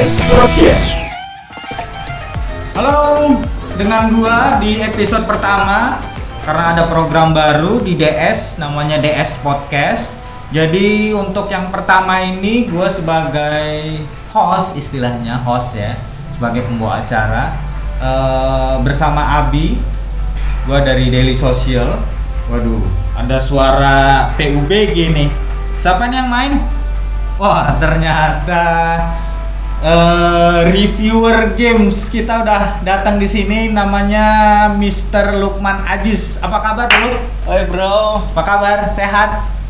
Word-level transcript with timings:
DS 0.00 0.24
Podcast. 0.32 0.92
Halo, 2.72 3.36
dengan 3.76 4.08
gua 4.16 4.56
di 4.56 4.80
episode 4.80 5.28
pertama 5.28 6.00
karena 6.40 6.72
ada 6.72 6.88
program 6.88 7.36
baru 7.36 7.84
di 7.84 8.00
DS 8.00 8.56
namanya 8.56 8.96
DS 8.96 9.36
Podcast. 9.44 10.16
Jadi 10.56 11.12
untuk 11.12 11.52
yang 11.52 11.68
pertama 11.68 12.16
ini 12.24 12.64
gua 12.72 12.88
sebagai 12.88 14.00
host 14.32 14.80
istilahnya 14.80 15.36
host 15.44 15.76
ya, 15.76 15.92
sebagai 16.32 16.64
pembawa 16.64 17.04
acara 17.04 17.60
eh, 18.00 18.74
bersama 18.80 19.44
Abi. 19.44 19.84
Gua 20.64 20.80
dari 20.80 21.12
Daily 21.12 21.36
Social. 21.36 22.00
Waduh, 22.48 22.88
ada 23.20 23.36
suara 23.36 24.32
PUBG 24.40 24.96
nih. 25.12 25.28
Siapa 25.76 26.08
yang 26.08 26.32
main? 26.32 26.56
Wah, 27.36 27.76
ternyata 27.76 28.64
eh, 29.80 30.60
reviewer 30.68 31.56
games 31.56 32.12
kita 32.12 32.44
udah 32.44 32.84
datang 32.84 33.16
di 33.16 33.28
sini 33.28 33.72
namanya 33.72 34.68
Mr. 34.76 35.40
Lukman 35.40 35.84
Ajis. 35.88 36.40
Apa 36.44 36.60
kabar 36.60 36.86
dulu? 36.88 37.16
Oi 37.48 37.62
bro, 37.66 38.28
Apa 38.36 38.42
kabar? 38.44 38.78
Sehat? 38.92 39.60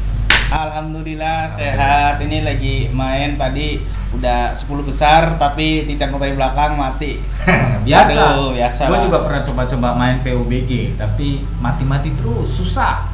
alhamdulillah 0.51 1.47
sehat. 1.47 2.19
Ini 2.19 2.43
lagi 2.43 2.91
main 2.91 3.39
tadi 3.39 3.79
udah 4.11 4.51
10 4.51 4.83
besar 4.83 5.39
tapi 5.39 5.87
tidak 5.87 6.11
dari 6.19 6.35
belakang 6.35 6.75
mati. 6.75 7.23
biasa. 7.87 8.35
Aduh, 8.35 8.51
biasa 8.59 8.91
Gue 8.91 8.99
juga 9.07 9.19
pernah 9.23 9.43
coba-coba 9.47 9.89
main 9.95 10.19
PUBG, 10.27 10.99
tapi 10.99 11.47
mati-mati 11.63 12.19
terus, 12.19 12.51
susah. 12.51 13.07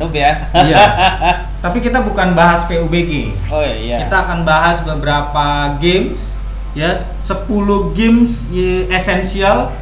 Noob 0.00 0.14
ya. 0.16 0.48
Iya. 0.54 0.78
tapi 1.64 1.84
kita 1.84 2.00
bukan 2.00 2.32
bahas 2.32 2.64
PUBG. 2.64 3.36
Oh 3.52 3.60
iya. 3.60 4.08
Kita 4.08 4.24
akan 4.24 4.48
bahas 4.48 4.80
beberapa 4.80 5.76
games 5.76 6.37
ya, 6.72 6.90
10 7.18 7.48
games 7.92 8.46
ya, 8.48 8.88
esensial 8.90 9.72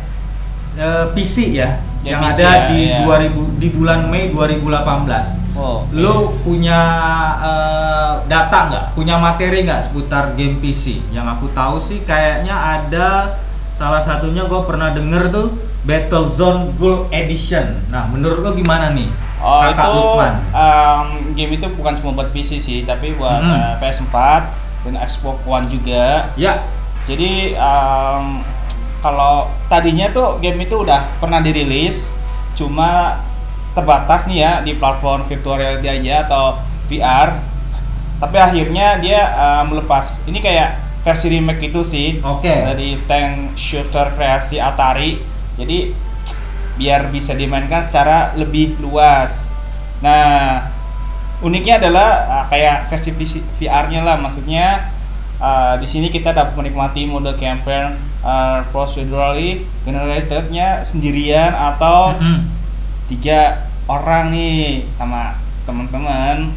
eh, 0.74 1.06
PC 1.12 1.54
ya 1.54 1.80
Ya, 2.06 2.22
yang 2.22 2.30
PC 2.30 2.38
ada 2.38 2.54
ya, 2.54 2.70
di 2.70 2.80
iya. 2.86 3.02
2000 3.02 3.58
di 3.58 3.68
bulan 3.74 4.06
Mei 4.06 4.30
2018. 4.30 5.58
Oh. 5.58 5.82
Lo 5.90 6.38
punya 6.40 6.78
eh, 7.42 8.12
data 8.26 8.58
nggak? 8.70 8.84
Punya 8.94 9.18
materi 9.18 9.66
nggak 9.66 9.82
seputar 9.82 10.38
game 10.38 10.62
PC? 10.62 11.02
Yang 11.10 11.26
aku 11.34 11.46
tahu 11.50 11.82
sih 11.82 12.06
kayaknya 12.06 12.54
ada 12.54 13.34
salah 13.74 13.98
satunya 13.98 14.46
gue 14.46 14.60
pernah 14.62 14.94
denger 14.94 15.34
tuh 15.34 15.58
Battlezone 15.82 16.78
Gold 16.78 17.10
Edition. 17.10 17.90
Nah, 17.90 18.06
menurut 18.06 18.38
lo 18.38 18.50
gimana 18.54 18.94
nih? 18.94 19.10
Oh 19.36 19.60
Kakak 19.60 19.74
itu 19.74 19.90
Lukman? 19.92 20.34
um, 20.54 21.06
game 21.34 21.52
itu 21.54 21.66
bukan 21.74 21.92
cuma 21.98 22.10
buat 22.14 22.30
PC 22.30 22.56
sih, 22.56 22.78
tapi 22.82 23.18
buat 23.18 23.42
Mhm. 23.42 23.50
uh, 23.50 23.74
PS4 23.82 24.14
dan 24.86 24.96
Xbox 25.02 25.42
One 25.44 25.66
juga. 25.66 26.30
Ya, 26.38 26.64
Jadi 27.06 27.54
um, 27.54 28.42
kalau 28.98 29.50
tadinya 29.70 30.10
tuh 30.10 30.42
game 30.42 30.66
itu 30.66 30.82
udah 30.82 31.22
pernah 31.22 31.38
dirilis, 31.38 32.18
cuma 32.58 33.22
terbatas 33.78 34.26
nih 34.26 34.38
ya 34.42 34.52
di 34.64 34.74
platform 34.74 35.22
virtual 35.28 35.62
reality 35.62 35.86
aja 35.86 36.26
atau 36.26 36.44
VR. 36.90 37.38
Tapi 38.16 38.36
akhirnya 38.40 38.98
dia 38.98 39.20
uh, 39.36 39.64
melepas. 39.68 40.24
Ini 40.26 40.38
kayak 40.42 40.70
versi 41.06 41.30
remake 41.30 41.70
itu 41.70 41.86
sih 41.86 42.18
oke. 42.18 42.42
dari 42.42 42.98
tank 43.06 43.54
shooter 43.54 44.18
kreasi 44.18 44.58
Atari. 44.58 45.22
Jadi 45.54 45.94
biar 46.76 47.08
bisa 47.14 47.32
dimainkan 47.32 47.80
secara 47.84 48.34
lebih 48.34 48.76
luas. 48.82 49.54
Nah, 50.02 50.75
uniknya 51.40 51.80
adalah 51.80 52.08
uh, 52.26 52.44
kayak 52.48 52.88
versi 52.88 53.10
VR-nya 53.58 54.00
lah, 54.00 54.16
maksudnya 54.16 54.92
uh, 55.36 55.76
di 55.76 55.84
sini 55.84 56.08
kita 56.08 56.32
dapat 56.32 56.56
menikmati 56.56 57.04
mode 57.04 57.36
campaign 57.36 57.96
uh, 58.24 58.64
procedurally 58.72 59.68
generalized-nya 59.84 60.80
sendirian 60.82 61.52
atau 61.52 62.16
Mm-mm. 62.16 62.48
tiga 63.06 63.68
orang 63.86 64.32
nih 64.32 64.88
sama 64.96 65.36
teman-teman. 65.68 66.50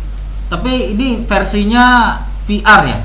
Tapi 0.50 0.98
ini 0.98 1.28
versinya 1.30 2.18
VR 2.48 2.82
ya? 2.88 3.00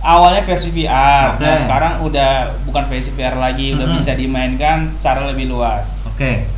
Awalnya 0.00 0.42
versi 0.48 0.72
VR, 0.72 1.36
Oke. 1.36 1.44
nah 1.44 1.54
sekarang 1.60 1.92
udah 2.00 2.56
bukan 2.64 2.88
versi 2.88 3.12
VR 3.12 3.36
lagi, 3.36 3.76
udah 3.76 3.84
Mhm. 3.84 3.94
bisa 4.00 4.16
dimainkan 4.16 4.96
secara 4.96 5.28
lebih 5.28 5.52
luas. 5.52 6.08
Oke. 6.08 6.48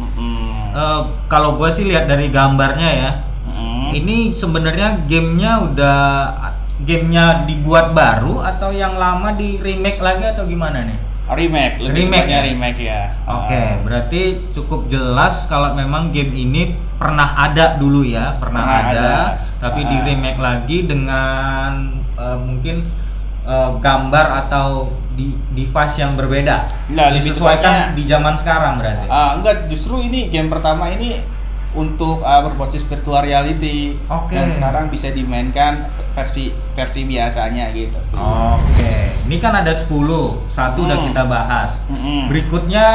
Mm-mm. 0.00 0.72
Eh, 0.72 1.00
kalau 1.28 1.60
gue 1.60 1.68
sih 1.68 1.84
lihat 1.84 2.08
dari 2.08 2.32
gambarnya 2.32 2.90
ya, 2.90 3.10
Mm-mm. 3.88 3.98
ini 3.98 4.16
sebenarnya 4.30 5.04
gamenya 5.04 5.52
udah 5.64 5.98
gamenya 6.78 7.44
dibuat 7.44 7.90
baru 7.90 8.38
atau 8.40 8.70
yang 8.70 8.94
lama 8.94 9.34
di 9.34 9.58
remake 9.58 9.98
lagi 9.98 10.24
atau 10.26 10.44
gimana 10.44 10.84
nih? 10.84 10.98
remake, 11.28 11.76
lebih 11.78 12.08
Remake 12.08 12.24
ya? 12.26 12.40
remake 12.40 12.80
ya. 12.80 13.02
Oke, 13.26 13.52
Ah. 13.52 13.76
berarti 13.84 14.22
cukup 14.48 14.88
jelas 14.88 15.44
kalau 15.44 15.76
memang 15.76 16.08
game 16.08 16.32
ini 16.32 16.62
pernah 16.96 17.36
ada 17.36 17.76
dulu 17.76 18.00
ya, 18.00 18.40
pernah, 18.40 18.64
Pernah 18.64 18.80
ada, 18.88 18.96
ada. 18.96 19.16
tapi 19.60 19.84
Ah. 19.84 19.88
di 19.88 19.96
remake 20.06 20.40
lagi 20.40 20.78
dengan 20.84 21.72
eh, 22.16 22.38
mungkin 22.38 22.88
eh, 23.44 23.70
gambar 23.76 24.26
atau 24.42 24.88
di 25.14 25.32
device 25.52 25.98
yang 25.98 26.16
berbeda. 26.16 26.64
Nah, 26.90 27.12
disesuaikan 27.12 27.92
di 27.92 28.04
zaman 28.04 28.32
sekarang 28.32 28.76
berarti. 28.76 29.04
Ah, 29.06 29.36
enggak, 29.36 29.68
justru 29.68 30.00
ini 30.00 30.28
game 30.28 30.48
pertama 30.48 30.88
ini 30.88 31.20
untuk 31.78 32.20
ah, 32.20 32.42
berbasis 32.42 32.82
virtual 32.82 33.22
reality. 33.22 33.94
Oke. 34.10 34.34
Dan 34.34 34.50
sekarang 34.50 34.90
bisa 34.90 35.08
dimainkan 35.08 35.86
versi 36.12 36.50
versi 36.74 37.06
biasanya 37.06 37.70
gitu 37.70 37.98
sih. 38.02 38.18
Oke, 38.18 39.14
ini 39.24 39.38
kan 39.38 39.54
ada 39.54 39.70
10, 39.70 39.86
satu 40.50 40.82
udah 40.82 40.98
Hmm. 40.98 41.06
kita 41.06 41.22
bahas. 41.24 41.86
Mm-mm. 41.86 42.26
Berikutnya 42.26 42.86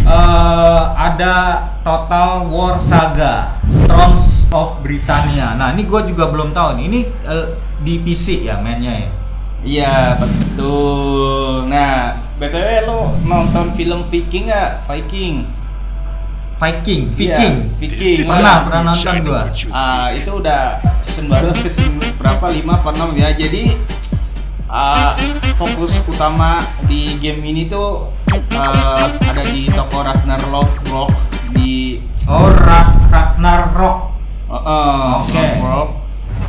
eh, 0.00 0.82
ada 0.96 1.34
Total 1.80 2.48
War 2.48 2.80
Saga 2.80 3.60
Thrones 3.84 4.48
of 4.48 4.80
Britannia. 4.80 5.52
Nah, 5.54 5.76
ini 5.76 5.84
gue 5.84 6.00
juga 6.08 6.32
belum 6.32 6.50
tahu 6.50 6.80
nih. 6.80 6.84
Ini 6.88 7.00
eh, 7.22 7.46
di 7.80 8.00
PC 8.00 8.48
ya 8.48 8.56
mainnya 8.56 8.92
ya. 8.96 9.10
Iya, 9.64 9.96
betul. 10.20 11.68
Nah, 11.68 12.20
BTW 12.36 12.84
lo 12.84 13.16
nonton 13.20 13.72
film 13.72 14.04
Viking 14.08 14.48
nggak? 14.48 14.84
Viking. 14.84 15.48
Viking, 16.54 17.10
Iya, 17.10 17.34
Viking. 17.34 17.54
Viking. 17.76 18.18
Pernah, 18.24 18.56
pernah 18.64 18.80
nonton 18.86 19.14
gua. 19.22 19.42
Ah, 19.68 20.08
itu 20.10 20.30
udah 20.32 20.62
season 20.98 21.26
baru 21.26 21.50
season 21.52 21.98
berapa? 22.14 22.46
5 22.46 22.62
apa 22.70 22.90
6 22.90 23.10
ya. 23.14 23.28
Jadi 23.30 23.74
ah, 24.66 25.12
fokus 25.54 25.98
utama 26.04 26.62
di 26.84 27.18
game 27.18 27.42
ini 27.44 27.66
tuh 27.66 28.08
ah, 28.52 29.10
ada 29.20 29.42
di 29.44 29.66
toko 29.66 30.00
Ragnarok 30.00 30.70
Rock 30.86 31.10
di 31.52 31.98
Oh, 32.24 32.48
Ra- 32.48 32.96
Ragnarok. 33.04 33.98
uh, 34.46 34.56
uh, 34.56 35.04
Oke. 35.20 35.36
Ragnarok. 35.36 35.88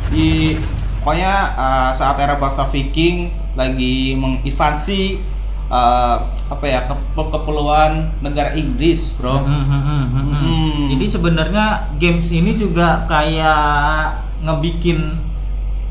di 0.08 0.54
pokoknya 0.98 1.32
ah, 1.52 1.90
saat 1.90 2.16
era 2.16 2.34
bangsa 2.34 2.64
Viking 2.64 3.28
lagi 3.52 4.14
menginvasi 4.14 5.20
ah, 5.66 6.30
apa 6.46 6.64
ya 6.66 6.80
ke- 6.86 7.30
kepulauan 7.32 8.12
negara 8.22 8.54
Inggris, 8.54 9.14
Bro. 9.18 9.42
Hmm, 9.42 9.64
hmm, 9.66 9.82
hmm, 9.82 9.82
hmm, 9.82 10.06
hmm. 10.10 10.36
Hmm. 10.36 10.82
Jadi 10.94 11.06
sebenarnya 11.10 11.66
games 11.98 12.30
ini 12.30 12.54
juga 12.54 13.04
kayak 13.10 14.22
ngebikin 14.46 15.18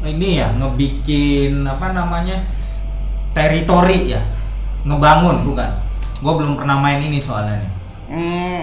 ini 0.06 0.38
ya, 0.40 0.54
ngebikin 0.56 1.66
apa 1.66 1.92
namanya 1.92 2.46
teritori 3.36 4.16
ya, 4.16 4.22
ngebangun 4.88 5.44
bukan? 5.44 5.72
Gue 6.24 6.34
belum 6.40 6.56
pernah 6.56 6.80
main 6.80 7.04
ini 7.04 7.20
soalnya 7.20 7.60
nih. 7.60 7.72
Hmm, 8.06 8.62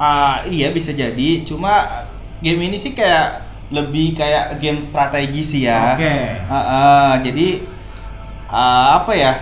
ah, 0.00 0.42
iya 0.48 0.72
bisa 0.72 0.90
jadi. 0.90 1.44
Cuma 1.46 2.04
game 2.42 2.66
ini 2.72 2.76
sih 2.80 2.96
kayak 2.96 3.46
lebih 3.70 4.14
kayak 4.18 4.58
game 4.58 4.82
strategi 4.82 5.42
sih 5.44 5.62
ya. 5.68 5.94
Oke. 5.94 6.14
Ah, 6.50 6.56
ah, 6.56 7.10
jadi 7.22 7.62
ah, 8.50 9.02
apa 9.02 9.12
ya? 9.14 9.32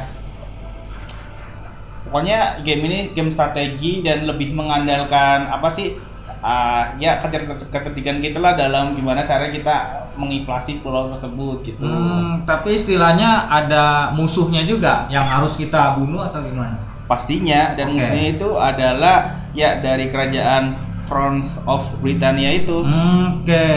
Pokoknya 2.15 2.63
game 2.63 2.87
ini 2.87 2.99
game 3.11 3.35
strategi 3.35 3.99
dan 4.07 4.23
lebih 4.23 4.55
mengandalkan 4.55 5.51
apa 5.51 5.67
sih? 5.67 5.99
ah, 6.45 6.93
ya 7.01 7.17
kecer- 7.17 7.49
kecerdikan 7.73 8.21
kita 8.21 8.37
lah 8.37 8.53
dalam 8.53 8.93
gimana 8.93 9.25
cara 9.25 9.49
kita 9.49 10.07
menginflasi 10.15 10.85
pulau 10.85 11.09
tersebut 11.09 11.65
gitu. 11.65 11.89
Hmm, 11.89 12.45
tapi 12.45 12.77
istilahnya 12.77 13.49
ada 13.49 14.13
musuhnya 14.13 14.61
juga 14.63 15.09
yang 15.09 15.25
harus 15.25 15.57
kita 15.57 15.97
bunuh 15.97 16.21
atau 16.21 16.45
gimana? 16.45 16.77
Pastinya 17.09 17.73
dan 17.73 17.97
musuhnya 17.97 18.37
itu 18.37 18.49
adalah 18.61 19.17
ya 19.57 19.81
dari 19.81 20.13
kerajaan 20.13 20.77
Crowns 21.09 21.65
of 21.65 21.81
Britannia 22.05 22.53
itu. 22.53 22.85
Hmm, 22.85 23.41
Oke, 23.41 23.69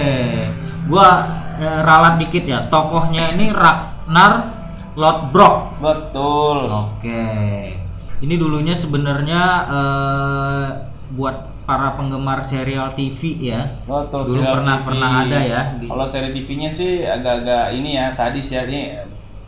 gua 0.92 1.24
eh, 1.64 1.80
ralat 1.88 2.20
dikit 2.20 2.44
ya. 2.44 2.68
Tokohnya 2.68 3.32
ini 3.40 3.56
Ragnar 3.56 4.44
Lodbrok. 5.00 5.80
Betul. 5.80 6.68
Oke, 6.68 7.24
ini 8.24 8.36
dulunya 8.36 8.74
sebenarnya 8.74 9.42
eh, 9.70 10.68
buat 11.14 11.54
para 11.68 12.00
penggemar 12.00 12.48
serial 12.48 12.96
TV 12.96 13.52
ya. 13.52 13.84
Betul. 13.84 14.32
Dulu 14.32 14.40
serial 14.40 14.54
pernah 14.60 14.78
TV. 14.80 14.86
pernah 14.88 15.12
ada 15.28 15.40
ya. 15.44 15.62
Kalau 15.84 16.06
seri 16.08 16.30
TV-nya 16.32 16.70
sih 16.72 17.04
agak-agak 17.04 17.76
ini 17.76 17.90
ya 18.00 18.08
sadis 18.08 18.48
ya 18.56 18.64
ini 18.64 18.96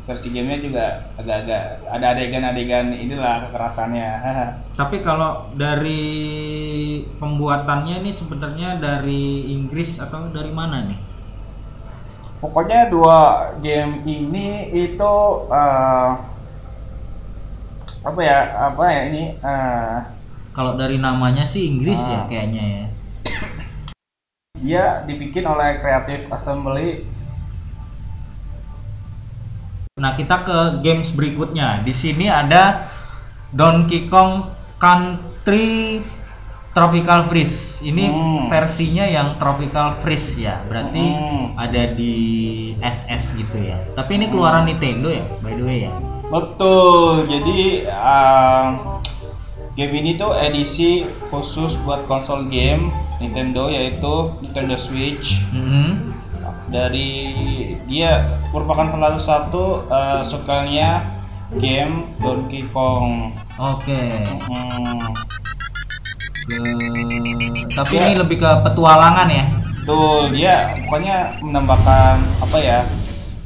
versi 0.03 0.33
gamenya 0.33 0.59
juga 0.59 0.85
agak-agak 1.21 1.85
ada 1.85 2.05
adegan-adegan 2.17 2.97
inilah 2.97 3.45
kekerasannya 3.45 4.09
Tapi 4.79 5.05
kalau 5.05 5.53
dari 5.53 6.01
pembuatannya 7.21 8.01
ini 8.01 8.11
sebenarnya 8.11 8.81
dari 8.81 9.53
Inggris 9.53 10.01
atau 10.01 10.27
dari 10.33 10.49
mana 10.49 10.89
nih? 10.89 11.09
pokoknya 12.39 12.87
dua 12.87 13.51
game 13.59 14.01
ini 14.07 14.71
itu 14.71 15.13
eh, 15.51 16.09
apa 17.99 18.19
ya 18.19 18.39
apa 18.65 18.83
ya 18.87 19.01
ini 19.07 19.23
eh, 19.35 19.97
Kalau 20.49 20.75
dari 20.75 20.97
namanya 20.97 21.43
sih 21.43 21.67
Inggris 21.67 21.99
ya 21.99 22.23
Ah. 22.23 22.27
kayaknya 22.27 22.63
ya. 22.63 22.85
dia 24.55 24.83
dibikin 25.03 25.43
oleh 25.43 25.79
Creative 25.79 26.27
Assembly 26.29 27.07
Nah, 29.95 30.15
kita 30.15 30.47
ke 30.47 30.57
games 30.79 31.11
berikutnya. 31.11 31.83
Di 31.83 31.91
sini 31.91 32.31
ada 32.31 32.87
Donkey 33.51 34.07
Kong 34.07 34.47
Country 34.79 35.99
Tropical 36.71 37.27
Freeze. 37.27 37.83
Ini 37.83 38.07
Hmm. 38.07 38.47
versinya 38.47 39.03
yang 39.03 39.35
Tropical 39.35 39.99
Freeze 39.99 40.39
ya. 40.39 40.63
Berarti 40.63 41.03
Hmm. 41.03 41.51
ada 41.59 41.91
di 41.91 42.15
SS 42.79 43.35
gitu 43.35 43.59
ya. 43.59 43.75
Tapi 43.91 44.15
ini 44.15 44.31
keluaran 44.31 44.63
Nintendo 44.63 45.11
ya, 45.11 45.27
by 45.43 45.51
the 45.51 45.63
way 45.67 45.79
ya. 45.83 45.91
Betul 46.29 47.25
jadi 47.25 47.59
eh, 47.85 48.65
game 49.73 49.93
ini 49.95 50.11
tuh 50.13 50.35
edisi 50.35 51.03
khusus 51.27 51.77
buat 51.79 52.05
konsol 52.05 52.45
game 52.45 52.91
Nintendo 53.17 53.67
yaitu 53.67 54.13
Nintendo 54.39 54.75
Switch 54.75 55.41
Mhm. 55.49 56.13
dari 56.69 57.09
dia 57.83 58.29
merupakan 58.49 58.85
salah 58.87 59.17
satu 59.17 59.63
uh, 59.87 60.21
sukalnya 60.21 61.01
game 61.57 62.13
Donkey 62.19 62.69
Kong. 62.69 63.33
Oke. 63.57 63.97
Hmm, 64.45 65.01
Ke- 66.45 67.73
Tapi 67.73 67.93
Ya. 67.95 68.01
ini 68.03 68.13
lebih 68.15 68.37
ke 68.37 68.49
petualangan 68.63 69.25
ya. 69.27 69.45
tuh 69.81 70.29
dia 70.29 70.69
pokoknya 70.85 71.33
menambahkan 71.41 72.13
apa 72.37 72.57
ya 72.59 72.85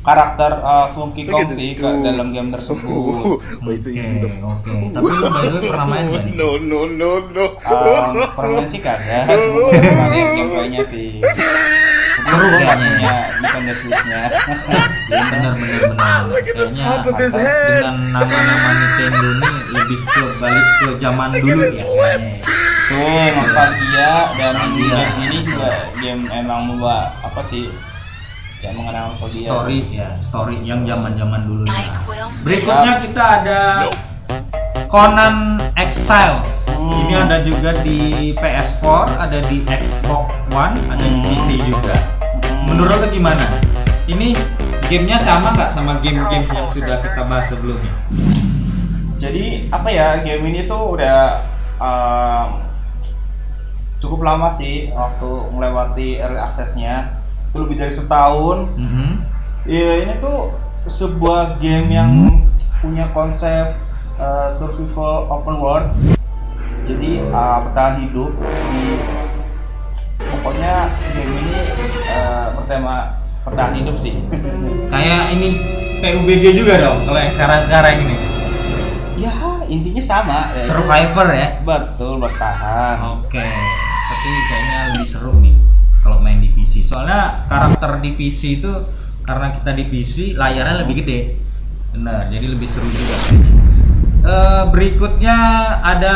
karakter 0.04 0.52
uh, 0.60 0.92
Funky 0.92 1.24
Kong 1.24 1.48
sih 1.48 1.74
ke 1.74 1.88
dalam 2.04 2.36
game 2.36 2.52
tersebut. 2.52 3.40
You 3.64 3.80
Oke, 3.80 4.00
see 4.04 4.20
the. 4.20 4.30
oke. 4.44 4.76
Tapi 4.94 5.08
lu 5.24 5.28
by 5.32 5.44
the 5.48 5.58
way 5.60 5.70
pernah 5.72 5.88
main 5.88 6.06
nih? 6.12 6.36
No, 6.36 6.50
no, 6.60 6.80
no, 6.86 7.12
no. 7.32 7.46
Um, 7.64 8.20
permen 8.36 8.66
sih 8.68 8.80
kagak, 8.84 9.28
cuma 9.32 9.70
pernah 9.72 10.08
lihat 10.12 10.30
gameplaynya 10.36 10.82
sih. 10.84 11.24
Seru 12.24 12.48
kayaknya. 12.54 13.16
Nintendo 13.42 13.74
Switch-nya. 13.80 14.20
Iya 15.10 15.24
benar 15.32 15.54
benar 15.56 15.82
benar. 15.92 16.22
The 16.44 16.66
Kayaknya 17.14 17.54
dengan 17.68 17.96
nama-nama 18.14 18.70
Nintendo 18.76 19.28
ini 19.34 19.52
lebih 19.74 20.00
ke 20.06 20.24
balik 20.40 20.66
ke 20.80 20.88
zaman 21.02 21.30
dulu 21.40 21.64
ya. 21.64 21.72
Tuh 22.84 23.28
nostalgia 23.34 24.12
dan 24.36 24.56
game 24.76 25.14
ini 25.24 25.38
juga 25.48 25.72
game 25.98 26.24
emang 26.30 26.62
membawa 26.70 27.10
apa 27.24 27.42
sih 27.42 27.72
yang 28.64 28.76
mengenal. 28.80 29.06
Story 29.14 29.80
ya, 29.92 30.10
story 30.24 30.56
yang 30.64 30.88
zaman-zaman 30.88 31.44
dulu 31.44 31.64
ya. 31.68 31.92
Berikutnya 32.48 32.94
kita 33.04 33.24
ada 33.44 33.62
Conan 34.88 35.60
Exiles. 35.76 36.72
Hmm. 36.72 37.08
Ini 37.08 37.14
ada 37.28 37.38
juga 37.44 37.72
di 37.84 38.32
PS4, 38.36 38.86
ada 39.20 39.40
di 39.48 39.64
Xbox 39.68 40.32
One, 40.52 40.76
ada 40.88 41.04
di 41.04 41.18
Hmm. 41.20 41.26
PC 41.28 41.48
juga. 41.68 41.96
Hmm. 41.96 42.72
Menurut 42.72 43.04
lo 43.04 43.08
gimana? 43.12 43.44
Ini 44.08 44.36
gamenya 44.88 45.16
sama 45.16 45.56
nggak 45.56 45.72
sama 45.72 46.00
game-game 46.04 46.44
yang 46.52 46.68
sudah 46.68 47.00
kita 47.00 47.24
bahas 47.24 47.48
sebelumnya? 47.52 47.92
Jadi 49.16 49.72
apa 49.72 49.88
ya 49.88 50.20
game 50.20 50.44
ini 50.52 50.68
tuh 50.68 51.00
udah 51.00 51.48
um, 51.80 52.60
cukup 54.04 54.20
lama 54.28 54.52
sih 54.52 54.92
waktu 54.92 55.32
melewati 55.56 56.20
early 56.20 56.36
access-nya. 56.38 57.23
Itu 57.54 57.62
lebih 57.62 57.78
dari 57.78 57.94
setahun. 57.94 58.66
Mhm. 58.74 59.10
Ya 59.70 60.02
ini 60.02 60.18
tuh 60.18 60.58
sebuah 60.90 61.62
game 61.62 61.94
yang 61.94 62.10
punya 62.82 63.14
konsep 63.14 63.78
uh, 64.18 64.50
survival 64.50 65.30
open 65.30 65.62
world. 65.62 65.86
Jadi 66.82 67.22
uh, 67.30 67.62
bertahan 67.70 68.10
hidup 68.10 68.34
di 68.74 68.84
pokoknya 70.18 70.90
game 71.14 71.30
ini 71.30 71.56
uh, 72.10 72.58
bertema 72.58 73.22
bertahan 73.46 73.78
hidup 73.78 74.02
sih. 74.02 74.18
Kayak 74.92 75.38
ini 75.38 75.62
PUBG 76.02 76.58
juga 76.58 76.82
dong, 76.82 77.06
kalau 77.06 77.22
yang 77.22 77.32
sekarang-sekarang 77.32 78.02
ini. 78.02 78.18
ya 79.14 79.32
intinya 79.70 80.04
sama. 80.04 80.52
ya. 80.58 80.66
Survivor 80.66 81.28
ya. 81.32 81.62
Betul 81.62 82.18
bertahan. 82.18 82.98
Oke, 83.22 83.46
tapi 84.10 84.30
kayaknya 84.50 84.80
lebih 84.98 85.08
seru 85.08 85.32
nih 85.38 85.56
kalau 86.04 86.20
main 86.20 86.44
di 86.44 86.52
PC. 86.64 86.88
Soalnya 86.88 87.44
karakter 87.52 88.00
di 88.00 88.16
PC 88.16 88.64
itu 88.64 88.72
karena 89.28 89.52
kita 89.60 89.76
di 89.76 89.84
PC 89.92 90.16
layarnya 90.40 90.88
lebih 90.88 91.04
gede. 91.04 91.20
Benar, 91.94 92.32
jadi 92.32 92.46
lebih 92.48 92.68
seru 92.72 92.88
juga 92.88 93.16
kayaknya. 93.28 93.52
Eh, 94.24 94.64
berikutnya 94.72 95.38
ada 95.84 96.16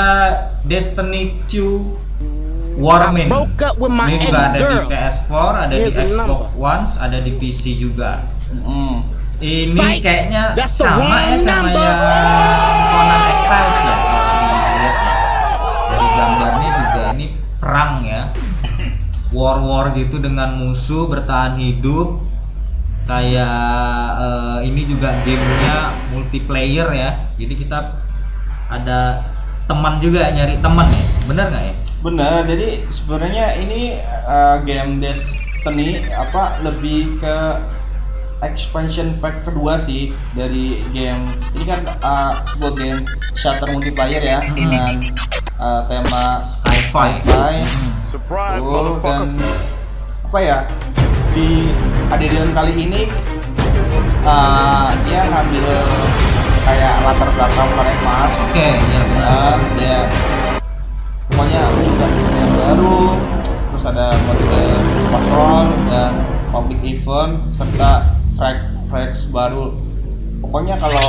Destiny 0.63 1.43
2 1.51 2.79
Warmin. 2.79 3.27
Ini 3.27 4.15
juga 4.23 4.39
ada 4.47 4.57
di 4.57 4.63
ex-girl. 4.63 4.87
PS4, 4.87 5.31
ada 5.67 5.75
di 5.75 5.91
Xbox. 5.91 6.41
One, 6.55 6.85
ada 6.87 7.17
di 7.19 7.31
PC 7.35 7.63
juga. 7.75 8.23
Mm. 8.47 8.97
Ini 9.37 10.01
kayaknya 10.01 10.57
sama 10.65 11.29
ya 11.29 11.37
sama 11.37 11.69
yang 11.69 11.99
Conan 12.89 13.21
Exiles 13.37 13.79
ya 13.85 14.36
War-war 19.67 19.91
gitu 19.93 20.23
dengan 20.23 20.55
musuh 20.55 21.11
bertahan 21.11 21.59
hidup. 21.59 22.23
Kayak 23.03 23.55
eh, 24.19 24.57
ini 24.67 24.81
juga 24.83 25.11
gamenya 25.23 25.75
multiplayer 26.11 26.87
ya. 26.91 27.09
Jadi 27.35 27.53
kita 27.55 28.03
ada 28.67 29.23
teman 29.63 29.99
juga 29.99 30.27
nyari 30.27 30.59
teman 30.59 30.87
ya. 30.87 31.03
Bener 31.27 31.45
nggak 31.47 31.63
ya? 31.63 31.75
Benar, 31.97 32.45
jadi 32.45 32.85
sebenarnya 32.87 33.57
ini 33.57 33.97
uh, 34.23 34.61
game 34.61 35.01
Destiny 35.01 36.05
apa 36.13 36.61
lebih 36.61 37.17
ke 37.17 37.35
expansion 38.45 39.17
pack 39.17 39.41
kedua 39.41 39.81
sih 39.81 40.13
dari 40.37 40.85
game 40.93 41.25
ini 41.57 41.65
kan 41.65 41.81
uh, 42.05 42.37
sebuah 42.45 42.73
game 42.77 43.01
shutter 43.33 43.65
multiplayer 43.73 44.21
ya 44.21 44.39
Mhm. 44.45 44.53
dengan 44.53 44.93
uh, 45.57 45.81
tema 45.89 46.45
Sci-fi. 46.45 47.17
sci-fi 47.25 47.55
Surprise, 48.07 48.63
Oh, 48.63 48.71
dan 48.71 48.73
motherfucker. 48.73 49.27
apa 50.27 50.39
ya 50.39 50.57
di 51.31 51.71
adegan 52.07 52.49
kali 52.49 52.73
ini 52.75 53.01
uh, 54.23 54.89
dia 55.03 55.21
ngambil 55.25 55.67
kayak 56.63 56.93
latar 57.01 57.29
belakang 57.31 57.69
planet 57.71 57.99
Mars 58.01 58.39
Oke, 58.49 58.67
ya 58.67 59.01
benar. 59.05 59.27
Nah, 59.29 59.55
dia 59.75 59.97
pokoknya 61.27 61.61
juga 61.79 62.05
cerita 62.09 62.37
yang 62.37 62.53
baru 62.57 62.99
terus 63.69 63.83
ada 63.85 64.07
mode 64.25 64.61
patrol 65.07 65.57
dan 65.85 66.11
public 66.49 66.79
event 66.81 67.33
serta 67.51 67.91
strike 68.25 68.59
tracks 68.87 69.29
baru 69.29 69.75
pokoknya 70.39 70.75
kalau 70.75 71.07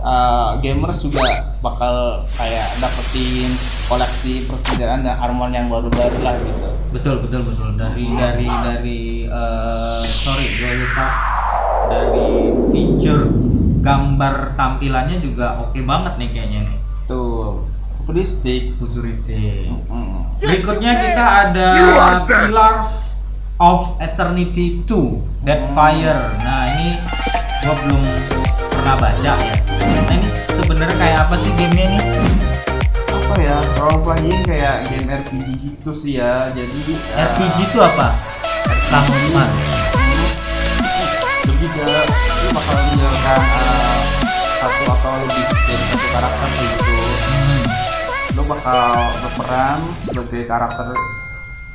uh, 0.00 0.56
gamers 0.60 1.04
juga 1.04 1.54
bakal 1.60 2.24
kayak 2.36 2.66
dapetin 2.80 3.52
koleksi 3.86 4.44
persediaan 4.48 5.04
dan 5.04 5.20
armor 5.20 5.52
yang 5.52 5.68
baru-baru 5.68 6.18
lah 6.24 6.34
gitu. 6.40 6.68
Betul 6.90 7.14
betul 7.22 7.40
betul. 7.46 7.68
Dari 7.78 8.04
dari 8.16 8.48
dari 8.48 9.00
eh, 9.28 10.02
sorry 10.24 10.46
gue 10.58 10.72
lupa. 10.82 11.06
Dari 11.90 12.54
feature 12.70 13.26
gambar 13.82 14.54
tampilannya 14.54 15.18
juga 15.18 15.58
oke 15.58 15.78
banget 15.82 16.14
nih 16.18 16.28
kayaknya 16.30 16.60
nih. 16.70 16.78
Tuh 17.06 17.66
futuristik. 18.00 18.74
Futuristik. 18.78 19.70
Hmm. 19.86 20.34
berikutnya 20.40 20.92
kita 21.04 21.24
ada 21.46 21.68
Pillars 22.24 23.20
of 23.60 24.00
Eternity 24.00 24.80
2 24.88 25.44
Deadfire 25.44 26.32
nah 26.40 26.64
ini 26.74 26.96
gua 27.60 27.74
belum 27.76 28.02
pernah 28.72 28.96
baca 28.96 29.32
ya 29.36 29.69
nah 30.10 30.18
ini 30.18 30.26
sebenarnya 30.50 30.96
kayak 30.98 31.18
apa 31.22 31.34
sih 31.38 31.54
gamenya 31.54 31.86
nih 31.86 32.02
apa 33.06 33.34
ya 33.38 33.56
role 33.78 34.02
playing 34.02 34.42
kayak 34.42 34.90
game 34.90 35.06
RPG 35.06 35.46
gitu 35.54 35.90
sih 35.94 36.18
ya 36.18 36.50
jadi 36.50 36.80
uh, 37.14 37.26
RPG 37.30 37.58
itu 37.62 37.78
apa? 37.78 38.10
Kamu 38.90 39.14
gimana? 39.22 39.54
lebih 41.46 41.70
ke 41.70 41.86
lu 42.42 42.48
bakal 42.50 42.74
menjalankan 42.82 43.38
uh, 43.38 43.98
satu 44.58 44.82
atau 44.90 45.12
lebih 45.22 45.44
dari 45.46 45.84
satu 45.86 46.06
karakter 46.10 46.48
gitu 46.58 46.90
Hmm. 47.20 47.62
lu 48.34 48.42
bakal 48.44 48.90
berperan 49.22 49.78
sebagai 50.02 50.42
karakter 50.44 50.90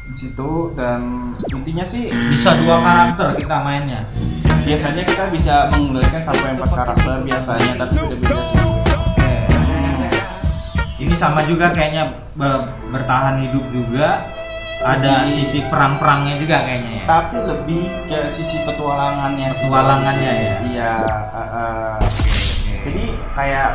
di 0.05 0.13
situ 0.13 0.51
dan 0.75 1.31
intinya 1.47 1.83
sih 1.83 2.11
Bisa 2.27 2.51
dua 2.59 2.77
karakter 2.77 3.31
kita 3.33 3.63
mainnya. 3.63 4.03
Biasanya 4.65 5.03
kita 5.05 5.23
bisa 5.29 5.55
mengendalikan 5.71 6.21
sampai 6.23 6.49
empat 6.53 6.69
karakter 6.73 7.15
biasanya 7.21 7.71
tapi 7.77 7.93
beda-beda 8.03 8.41
sih 8.41 8.57
Ini 10.95 11.11
sama 11.13 11.43
juga 11.43 11.67
kayaknya 11.69 12.07
be- 12.33 12.65
bertahan 12.89 13.43
hidup 13.43 13.67
juga. 13.67 14.23
Ada 14.77 15.23
Lebih- 15.23 15.35
sisi 15.37 15.59
perang-perangnya 15.65 16.35
juga 16.35 16.61
kayaknya 16.61 16.91
ya. 16.93 17.03
tapi 17.05 17.37
lebih 17.41 17.83
ke 18.05 18.27
sisi 18.27 18.59
petualangannya 18.61 19.47
Petualangannya 19.49 20.31
ya? 20.35 20.53
iya 20.61 20.93
uh, 21.25 21.39
uh, 21.39 21.95
jadi 22.83 23.03
kayak 23.33 23.69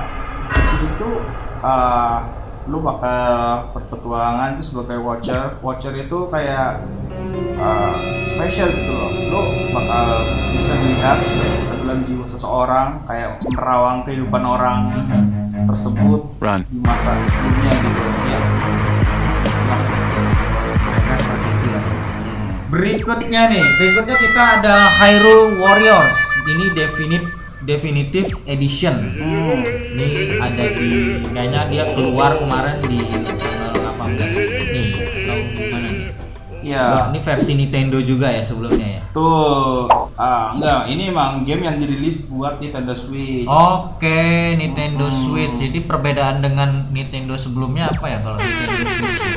di 0.46 0.62
sini 0.62 0.86
tuh 0.92 1.24
uh, 1.60 2.20
lu 2.68 2.78
bakal 2.78 3.24
berpetualangan 3.72 4.54
itu 4.54 4.70
sebagai 4.70 5.00
watcher 5.00 5.56
watcher 5.58 5.96
itu 5.96 6.18
kayak 6.28 6.78
uh, 7.60 7.94
spesial 8.26 8.68
gitu 8.72 8.92
loh 8.92 9.10
lu 9.30 9.42
bakal 9.70 10.06
bisa 10.54 10.74
melihat 10.82 11.18
dalam 11.90 12.06
jiwa 12.06 12.26
seseorang 12.26 13.02
kayak 13.06 13.38
menerawang 13.46 14.02
kehidupan 14.06 14.42
orang 14.42 14.78
tersebut 15.70 16.20
Run. 16.38 16.60
di 16.66 16.78
masa 16.82 17.18
sebelumnya 17.22 17.72
gitu 17.78 18.00
Ya. 18.30 18.40
Mereka 20.86 21.14
seperti 21.18 21.48
itu 21.50 21.68
lah. 21.70 21.84
Berikutnya 22.70 23.42
nih, 23.50 23.66
berikutnya 23.78 24.16
kita 24.22 24.42
ada 24.62 24.74
Hyrule 25.02 25.58
Warriors. 25.58 26.18
Ini 26.46 26.70
definite 26.78 27.26
definitive 27.66 28.30
edition. 28.46 28.94
Hmm. 29.18 29.62
Ini 29.98 30.38
ada 30.38 30.66
di 30.74 30.90
kayaknya 31.34 31.60
dia 31.68 31.84
keluar 31.90 32.38
kemarin 32.38 32.78
di 32.86 33.02
tanggal 33.26 33.74
18 33.98 34.59
Iya. 36.70 36.86
Oh, 36.86 37.04
ini 37.10 37.18
versi 37.18 37.52
Nintendo 37.52 37.98
juga 37.98 38.30
ya 38.30 38.38
sebelumnya 38.40 38.88
ya. 38.88 39.02
Tuh, 39.10 39.90
ah 40.14 40.54
enggak, 40.54 40.86
ini 40.86 41.10
emang 41.10 41.42
game 41.42 41.62
yang 41.64 41.76
dirilis 41.76 42.22
buat 42.24 42.56
Nintendo 42.56 42.94
Switch. 42.94 43.42
Oke, 43.44 44.22
Nintendo 44.54 45.04
Hmm. 45.04 45.16
Switch. 45.16 45.58
Jadi 45.58 45.82
perbedaan 45.82 46.38
dengan 46.38 46.86
Nintendo 46.88 47.34
sebelumnya 47.34 47.84
apa 47.86 48.06
ya 48.06 48.18
kalau 48.20 48.38
Nintendo 48.38 48.86
Switch? 48.86 49.18
ya? 49.18 49.34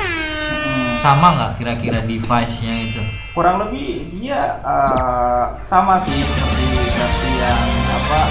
Mm, 0.63 0.93
Sama 0.95 1.27
nggak 1.33 1.51
kira-kira 1.57 1.99
device-nya 2.01 2.73
itu? 2.83 3.01
kurang 3.33 3.57
lebih 3.59 3.97
dia 4.13 4.61
ah, 4.61 5.57
sama 5.57 5.97
sih 5.97 6.13
seperti 6.13 6.63
versi 6.87 7.29
yang 7.33 7.61
apa 7.91 8.21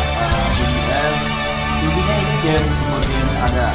3DS. 0.54 1.18
Intinya 1.82 2.14
ini 2.16 2.35
game 2.40 2.66
sebuah 2.71 3.02
game 3.02 3.32
ada 3.42 3.66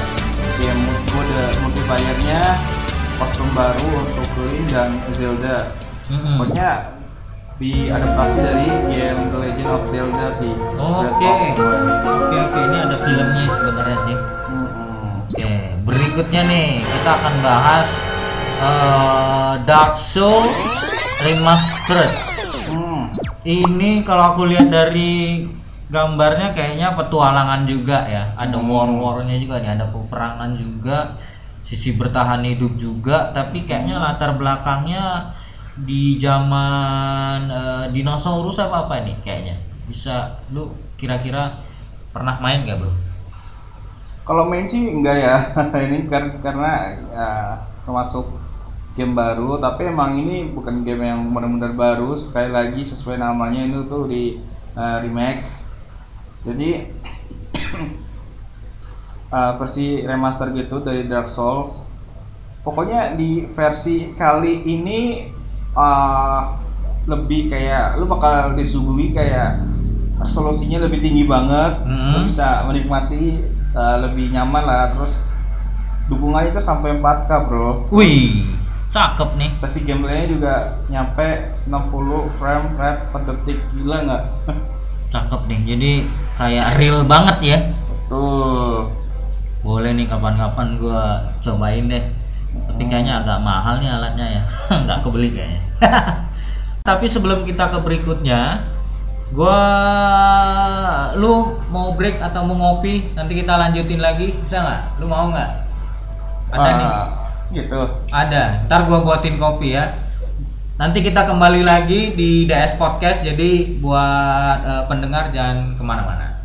game 0.56 0.82
mode 1.12 1.36
multiplayer-nya, 1.60 2.56
kostum 3.18 3.50
baru 3.58 3.86
untuk 4.06 4.30
Link 4.48 4.70
dan 4.70 4.94
Zelda. 5.12 5.74
Mm-mm. 6.08 6.40
Pokoknya 6.40 6.94
diadaptasi 7.58 8.36
dari 8.38 8.68
game 8.94 9.22
The 9.34 9.38
Legend 9.42 9.70
of 9.74 9.84
Zelda 9.90 10.28
sih. 10.30 10.54
Oke, 10.78 11.26
oke, 11.26 11.64
oke. 12.38 12.60
Ini 12.62 12.78
ada 12.86 12.98
filmnya 13.02 13.46
sebenarnya 13.50 13.98
sih. 14.06 14.18
Mm-mm. 14.54 15.06
Oke, 15.28 15.52
berikutnya 15.84 16.42
nih 16.46 16.70
kita 16.80 17.10
akan 17.18 17.36
bahas 17.42 17.90
eh, 18.62 19.54
Dark 19.66 19.98
Souls 19.98 20.54
Remastered. 21.26 22.14
Hmm. 22.70 23.10
Ini 23.42 24.06
kalau 24.06 24.38
aku 24.38 24.46
lihat 24.46 24.70
dari 24.70 25.50
gambarnya 25.88 26.54
kayaknya 26.54 26.94
petualangan 26.94 27.66
juga 27.66 28.06
ya. 28.06 28.38
Ada 28.38 28.60
Hmm. 28.60 28.70
war-warnya 28.70 29.36
juga 29.42 29.58
nih, 29.64 29.72
ada 29.76 29.90
peperangan 29.90 30.52
juga, 30.56 31.18
sisi 31.68 32.00
bertahan 32.00 32.48
hidup 32.48 32.80
juga. 32.80 33.36
Tapi 33.36 33.68
kayaknya 33.68 34.00
latar 34.00 34.40
belakangnya 34.40 35.36
di 35.76 36.16
zaman 36.16 37.52
eh, 37.52 37.86
dinosaurus 37.92 38.64
apa 38.64 38.88
apa 38.88 39.04
nih 39.04 39.18
kayaknya. 39.20 39.56
Bisa 39.92 40.40
lu 40.56 40.72
kira-kira 40.96 41.60
pernah 42.16 42.40
main 42.40 42.64
gak 42.64 42.80
bro? 42.80 42.92
Kalau 44.28 44.44
main 44.48 44.68
sih 44.68 44.92
enggak 44.92 45.18
ya, 45.24 45.38
ini 45.88 46.04
kar- 46.08 46.40
karena 46.44 46.72
ya, 47.12 47.30
termasuk 47.88 48.28
game 48.98 49.14
baru, 49.14 49.62
tapi 49.62 49.88
emang 49.88 50.18
ini 50.20 50.52
bukan 50.52 50.82
game 50.84 51.06
yang 51.08 51.32
benar-benar 51.32 51.72
baru. 51.78 52.12
Sekali 52.18 52.52
lagi 52.52 52.82
sesuai 52.84 53.22
namanya 53.22 53.64
itu 53.64 53.88
tuh 53.88 54.04
di 54.10 54.36
uh, 54.76 54.98
remake. 55.00 55.48
Jadi 56.44 56.70
uh, 59.30 59.56
versi 59.56 60.02
remaster 60.02 60.52
gitu 60.52 60.80
dari 60.80 61.06
Dark 61.06 61.28
Souls. 61.28 61.86
Pokoknya 62.62 63.16
di 63.16 63.48
versi 63.48 64.12
kali 64.12 64.68
ini 64.68 65.32
uh, 65.72 66.42
lebih 67.08 67.48
kayak 67.48 67.96
lu 67.96 68.04
bakal 68.06 68.52
disuguhi 68.54 69.16
kayak 69.16 69.64
resolusinya 70.20 70.84
lebih 70.84 71.00
tinggi 71.00 71.24
banget, 71.24 71.80
Mhm. 71.88 72.12
lu 72.12 72.20
bisa 72.28 72.68
menikmati 72.68 73.40
uh, 73.72 74.04
lebih 74.04 74.36
nyaman 74.36 74.64
lah. 74.64 74.84
Terus 74.92 75.24
dukungannya 76.08 76.52
itu 76.52 76.60
sampai 76.60 77.00
4K 77.00 77.30
bro. 77.48 77.88
Wih, 77.88 78.44
cakep 78.92 79.30
nih. 79.40 79.52
Sesi 79.56 79.88
gameplaynya 79.88 80.28
juga 80.28 80.54
nyampe 80.88 81.56
60 81.64 82.28
frame 82.36 82.68
rate 82.76 83.02
per 83.12 83.22
detik 83.24 83.60
gila 83.72 83.98
nggak? 84.04 84.24
Cakep 85.14 85.42
nih. 85.48 85.60
Jadi 85.64 85.92
kayak 86.36 86.76
real 86.76 87.08
banget 87.08 87.38
ya. 87.40 87.58
Tuh. 88.12 88.92
Boleh 89.66 89.94
nih 89.98 90.08
kapan-kapan 90.10 90.78
gua 90.78 91.34
cobain 91.42 91.86
deh. 91.90 92.04
Tapi 92.68 92.84
kayaknya 92.90 93.22
agak 93.22 93.40
mahal 93.42 93.82
nih 93.82 93.90
alatnya 93.90 94.28
ya. 94.40 94.44
Nggak 94.86 95.00
kebeli 95.06 95.30
kayaknya. 95.34 95.62
Tapi 96.88 97.06
sebelum 97.10 97.44
kita 97.44 97.68
ke 97.68 97.78
berikutnya, 97.84 98.64
gua 99.36 99.60
lu 101.20 101.60
mau 101.68 101.92
break 101.98 102.24
atau 102.24 102.48
mau 102.48 102.56
ngopi? 102.56 103.12
Nanti 103.12 103.44
kita 103.44 103.60
lanjutin 103.60 104.00
lagi, 104.00 104.32
bisa 104.40 104.64
nggak? 104.64 104.82
Lu 105.04 105.06
mau 105.12 105.28
nggak? 105.34 105.52
Ada 106.56 106.70
nih. 106.72 106.88
Ah, 106.88 107.06
gitu. 107.52 107.80
Ada. 108.08 108.44
Ntar 108.72 108.88
gua 108.88 109.04
buatin 109.04 109.36
kopi 109.36 109.76
ya. 109.76 110.08
Nanti 110.78 111.02
kita 111.02 111.26
kembali 111.26 111.66
lagi 111.66 112.14
di 112.14 112.46
DS 112.46 112.78
Podcast. 112.78 113.26
Jadi 113.26 113.82
buat 113.82 114.60
eh, 114.64 114.84
pendengar 114.88 115.34
jangan 115.34 115.74
ke 115.76 115.84
mana-mana. 115.84 116.37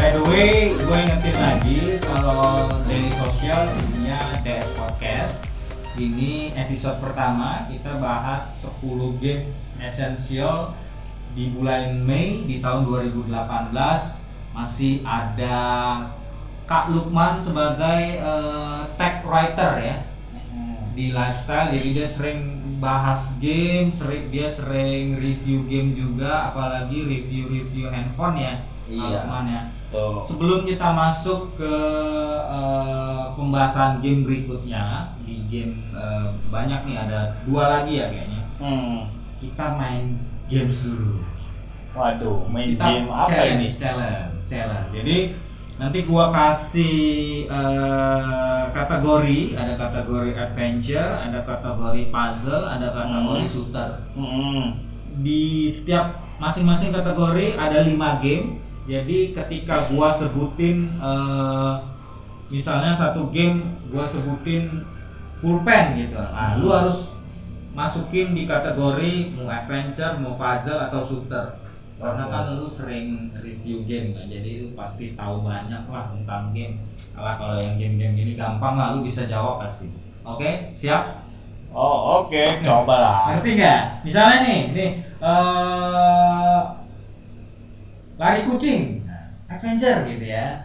By 0.00 0.16
the 0.16 0.24
way, 0.32 0.72
gue 0.72 0.96
ingetin 0.96 1.36
lagi 1.36 2.00
kalau 2.00 2.72
Daily 2.88 3.12
Social 3.12 3.68
punya 3.68 4.16
DS 4.40 4.72
Podcast. 4.72 5.44
Ini 6.00 6.56
episode 6.56 6.96
pertama 7.04 7.68
kita 7.68 8.00
bahas 8.00 8.64
10 8.80 9.20
games 9.20 9.76
esensial 9.76 10.72
di 11.36 11.52
bulan 11.52 12.00
Mei 12.00 12.48
di 12.48 12.64
tahun 12.64 12.88
2018 12.88 13.28
masih 14.56 15.04
ada 15.04 15.56
Kak 16.64 16.88
Lukman 16.88 17.36
sebagai 17.44 18.24
eh, 18.24 18.80
tech 18.96 19.20
writer 19.28 19.84
ya 19.84 19.96
di 20.96 21.12
lifestyle. 21.12 21.68
Jadi 21.76 21.88
dia 21.92 22.08
sering 22.08 22.55
bahas 22.76 23.34
game 23.36 23.88
sering 23.88 24.28
dia 24.28 24.46
sering 24.46 25.16
review 25.16 25.64
game 25.64 25.90
juga 25.90 26.50
apalagi 26.50 27.02
review-review 27.02 27.88
handphone 27.88 28.36
ya 28.36 28.54
Iya. 28.86 29.26
Lukman 29.26 29.44
ya 29.46 29.60
Tuh. 29.90 30.22
sebelum 30.22 30.62
kita 30.62 30.94
masuk 30.94 31.58
ke 31.58 31.74
eh, 32.46 33.22
pembahasan 33.34 33.98
game 33.98 34.22
berikutnya 34.22 35.10
di 35.20 35.42
game 35.46 35.90
eh, 35.90 36.28
banyak 36.46 36.80
nih 36.84 36.96
ada 36.96 37.34
dua 37.42 37.64
lagi 37.72 37.98
ya 37.98 38.06
kayaknya 38.08 38.42
Hmm. 38.56 39.10
kita 39.36 39.74
main 39.74 40.16
games 40.46 40.80
dulu 40.80 41.20
Waduh, 41.92 42.44
main 42.46 42.72
kita 42.72 42.84
game 42.84 43.08
apa 43.08 43.26
challenge, 43.26 43.58
ini? 43.58 43.66
challenge 43.74 44.36
challenge 44.38 44.88
jadi 44.92 45.16
nanti 45.76 46.08
gua 46.08 46.32
kasih 46.32 47.44
eh, 47.46 48.62
kategori. 48.72 49.52
Ada 49.56 49.74
kategori 49.76 50.30
adventure 50.32 51.12
ada 51.20 51.40
kategori 51.44 52.02
puzzle 52.08 52.64
ada 52.64 52.88
kategori 52.92 53.44
Hmm. 53.44 53.52
shooter. 53.52 53.88
Hmm. 54.16 54.64
di 55.16 55.72
setiap 55.72 56.20
masing-masing 56.36 56.92
kategori 56.92 57.56
ada 57.56 57.88
lima 57.88 58.20
game. 58.20 58.60
Jadi 58.84 59.32
ketika 59.32 59.88
gua 59.88 60.12
sebutin 60.12 60.92
eh, 60.96 61.72
misalnya 62.48 62.92
satu 62.92 63.32
game 63.32 63.64
gua 63.88 64.04
sebutin 64.04 64.84
pulpen 65.40 65.96
gitu. 65.96 66.16
Nah 66.16 66.56
lu 66.60 66.68
harus 66.72 67.20
masukin 67.76 68.32
di 68.32 68.48
kategori 68.48 69.36
mau 69.36 69.52
adventure 69.52 70.16
mau 70.16 70.36
puzzle 70.40 70.80
atau 70.80 71.04
shooter 71.04 71.44
karena 71.96 72.28
kan 72.28 72.52
lu 72.52 72.68
sering 72.68 73.32
review 73.32 73.88
game 73.88 74.12
kan 74.12 74.28
jadi 74.28 74.60
lu 74.62 74.76
pasti 74.76 75.16
tahu 75.16 75.40
banyak 75.40 75.88
lah 75.88 76.12
tentang 76.12 76.52
game 76.52 76.76
kalau 77.16 77.32
kalau 77.34 77.56
yang 77.56 77.80
game-game 77.80 78.12
gini 78.12 78.32
gampang 78.36 78.76
lah 78.76 78.92
lu 78.92 79.00
bisa 79.00 79.24
jawab 79.24 79.64
pasti 79.64 79.88
oke 80.22 80.72
siap 80.72 81.24
Oh, 81.76 82.24
oke, 82.24 82.40
coba 82.64 82.94
lah. 83.04 83.20
Ngerti 83.36 83.60
nggak? 83.60 83.80
Misalnya 84.00 84.48
nih, 84.48 84.60
nih 84.72 84.90
eh 85.20 86.60
lari 88.16 88.48
kucing, 88.48 89.04
adventure 89.44 90.08
gitu 90.08 90.24
ya. 90.24 90.56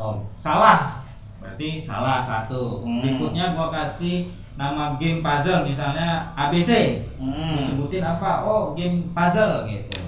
Oh, 0.00 0.24
salah. 0.40 1.04
Berarti 1.44 1.76
salah 1.76 2.24
satu. 2.24 2.80
Hmm. 2.88 3.04
Berikutnya 3.04 3.52
gua 3.52 3.68
kasih 3.68 4.32
nama 4.56 4.96
game 4.96 5.20
puzzle 5.20 5.68
misalnya 5.68 6.32
ABC 6.32 7.04
Hmm. 7.20 7.60
disebutin 7.60 8.00
apa 8.00 8.40
oh 8.40 8.72
game 8.72 9.12
puzzle 9.12 9.68
gitu 9.68 10.00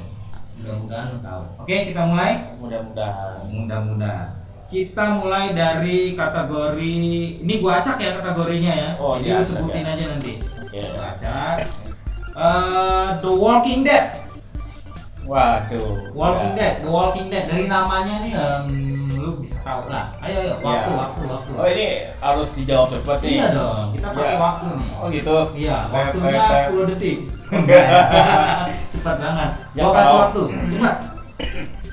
mudah-mudahan 0.69 1.25
tahu. 1.25 1.43
Oke 1.65 1.77
kita 1.89 2.03
mulai? 2.05 2.33
Mudah-mudahan. 2.61 3.41
mudah-mudahan. 3.49 4.29
Kita 4.69 5.05
mulai 5.17 5.57
dari 5.57 6.13
kategori 6.13 6.97
ini 7.41 7.55
gua 7.57 7.81
acak 7.81 7.97
ya 7.97 8.21
kategorinya 8.21 8.73
ya. 8.77 8.91
Oh, 9.01 9.17
jadi 9.17 9.33
iya, 9.33 9.41
acak 9.41 9.49
sebutin 9.49 9.85
ya. 9.89 9.93
aja 9.97 10.05
nanti. 10.13 10.33
Oke. 10.45 10.81
Gua 10.93 11.07
acak. 11.17 11.57
Eh, 12.37 13.09
The 13.25 13.33
Walking 13.33 13.81
Dead 13.89 14.28
Waduh. 15.29 16.09
Walking 16.11 16.51
Ya. 16.51 16.57
Dead 16.57 16.75
The 16.81 16.89
Walking 16.89 17.27
Dead 17.29 17.45
dari 17.45 17.67
namanya 17.67 18.15
nih 18.19 18.33
em, 18.33 18.67
lu 19.15 19.37
bisa 19.37 19.61
tahu 19.61 19.87
lah 19.87 20.09
ayo 20.19 20.41
ayo 20.41 20.53
waktu 20.59 20.89
Iya. 20.89 20.97
waktu 20.97 21.23
waktu 21.29 21.51
Oh 21.53 21.67
ini 21.69 21.87
harus 22.17 22.51
dijawab 22.55 22.87
cepat 22.91 23.19
nih. 23.21 23.31
iya 23.31 23.47
dong 23.53 23.87
kita 23.93 24.07
pakai 24.09 24.25
Iya. 24.27 24.39
waktu 24.41 24.67
nih 24.73 24.91
Oh 24.97 25.07
gitu. 25.09 25.37
Iya, 25.55 25.77
waktunya 25.87 26.43
10 26.65 26.91
detik. 26.91 27.19
Cepat 28.95 29.17
banget. 29.19 29.51
Ya, 29.73 29.83
Gua 29.83 29.93
kasih 29.95 30.17
waktu. 30.19 30.43
Cepat. 30.73 30.97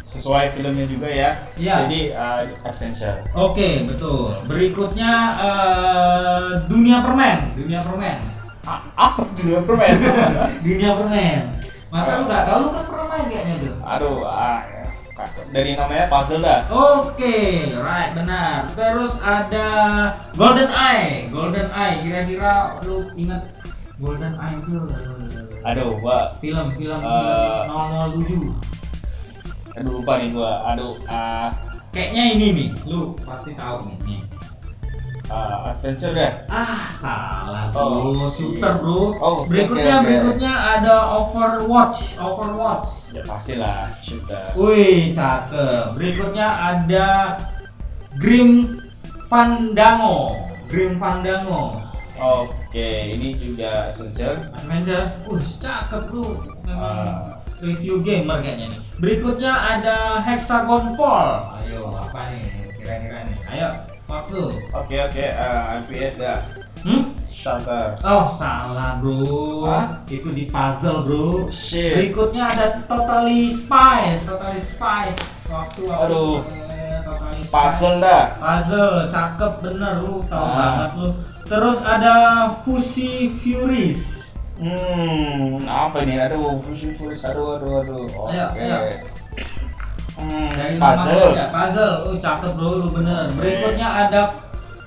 sesuai 0.06 0.46
filmnya 0.50 0.88
juga 0.88 1.08
ya. 1.08 1.30
Iya. 1.54 1.76
Jadi 1.84 2.02
uh, 2.10 2.40
adventure. 2.64 3.20
Oke, 3.36 3.84
betul. 3.84 4.32
Berikutnya 4.48 5.12
eh, 5.38 6.44
dunia 6.66 7.04
permen, 7.04 7.52
dunia 7.54 7.84
permen. 7.84 8.18
A- 8.64 8.86
apa 8.96 9.22
dunia 9.36 9.60
permen? 9.60 9.92
dunia 10.66 10.92
permen. 10.96 11.42
Masa 11.96 12.20
lu 12.20 12.24
nggak 12.28 12.44
tahu 12.44 12.60
lu 12.60 12.70
kan 12.70 12.84
pernah 12.84 13.06
main 13.08 13.26
kayaknya 13.32 13.56
tuh. 13.56 13.74
Aduh, 13.88 14.18
ah, 14.28 14.60
dari 15.50 15.72
namanya 15.80 16.12
puzzle 16.12 16.44
dah. 16.44 16.60
Oke, 16.68 17.72
right 17.72 18.12
benar. 18.12 18.68
Terus 18.76 19.16
ada 19.24 19.68
Golden 20.36 20.68
Eye. 20.68 21.32
Golden 21.32 21.72
Eye 21.72 22.04
kira-kira 22.04 22.76
lu 22.84 23.08
ingat 23.16 23.48
Golden 23.96 24.36
Eye 24.36 24.56
itu 24.60 24.76
Aduh, 25.64 25.98
gua 25.98 26.36
film 26.38 26.68
film 26.76 27.00
Eh. 27.00 27.64
007. 27.66 28.54
aduh 29.76 29.92
lupa 29.98 30.14
nih 30.20 30.30
gua. 30.30 30.52
Aduh, 30.76 30.94
ah 31.08 31.56
Kayaknya 31.96 32.24
ini 32.36 32.48
nih, 32.52 32.70
lu 32.92 33.16
pasti 33.24 33.56
tahu 33.56 33.88
nih. 33.88 33.96
nih. 34.04 34.20
Ah, 35.28 35.70
adventure 35.70 36.14
dah. 36.14 36.32
Ah, 36.48 36.86
salah 36.90 37.64
Oh, 37.74 38.14
bro, 38.16 38.30
shooter 38.30 38.74
bro. 38.80 39.14
Oh, 39.20 39.44
berikutnya 39.46 40.00
oke, 40.00 40.02
oke. 40.02 40.08
berikutnya 40.08 40.54
ada 40.78 40.96
Overwatch, 41.12 42.00
Overwatch. 42.18 42.90
Ya 43.12 43.22
pastilah 43.24 43.90
shooter. 44.00 44.42
Wih, 44.56 45.12
cakep. 45.12 45.96
Berikutnya 45.96 46.48
ada 46.48 47.08
Grim 48.16 48.80
Fandango, 49.28 50.36
Grim 50.70 50.96
Fandango. 50.96 51.82
Oke, 52.16 53.12
ini 53.12 53.36
juga 53.36 53.92
adventure. 53.92 54.40
Adventure. 54.56 55.06
Wih, 55.28 55.48
cakep 55.60 56.02
bro. 56.08 56.28
Memang 56.64 56.80
Ah. 56.80 57.44
review 57.60 58.00
gamer 58.00 58.40
kayaknya 58.40 58.68
nih. 58.68 58.82
Berikutnya 58.96 59.52
ada 59.52 60.20
Hexagon 60.20 60.96
Fall. 60.96 61.60
Ayo, 61.60 61.92
apa 61.92 62.32
nih 62.32 62.48
kira-kira 62.76 63.20
nih? 63.28 63.38
Ayo, 63.52 63.68
waktu. 64.06 64.42
Oke 64.72 64.96
oke, 65.02 65.26
ah, 65.32 65.82
FPS 65.82 66.16
dah. 66.20 66.40
Hmm? 66.86 67.18
Shutter. 67.28 67.98
Oh 68.00 68.24
salah 68.26 69.02
bro, 69.02 69.66
Hah? 69.66 70.00
itu 70.08 70.30
di 70.32 70.48
puzzle 70.48 71.04
bro. 71.04 71.28
Shit. 71.50 71.98
Berikutnya 71.98 72.54
ada 72.54 72.66
Totally 72.86 73.50
Spies, 73.50 74.24
Totally 74.24 74.62
Spies. 74.62 75.18
Waktu 75.50 75.82
waktu 75.84 76.06
Aduh. 76.08 76.40
eh, 76.46 77.02
Totally. 77.04 77.42
Puzzle 77.50 77.98
dah. 78.00 78.24
Puzzle, 78.34 79.10
cakep 79.10 79.54
bener 79.60 79.94
lu, 80.00 80.22
tahu 80.26 80.42
Ah. 80.42 80.54
banget 80.56 80.92
lu. 80.96 81.10
Terus 81.46 81.78
ada 81.82 82.14
Fusi 82.64 83.30
Furies. 83.30 84.26
Hmm, 84.56 85.60
apa 85.68 86.08
ini? 86.08 86.16
Aduh, 86.16 86.64
fusion 86.64 86.96
furis, 86.96 87.28
aduh, 87.28 87.60
aduh, 87.60 87.84
aduh. 87.84 88.08
Oke. 88.08 88.40
Ayo, 88.56 88.88
ayo. 88.88 89.04
Hmm, 90.16 90.48
Dari 90.50 90.76
puzzle. 90.80 91.36
ya, 91.36 91.46
puzzle. 91.52 91.94
Oh 92.08 92.16
cakep 92.16 92.52
bro, 92.56 92.70
lu 92.80 92.88
bener. 92.90 93.28
Berikutnya 93.32 93.88
ada 94.08 94.22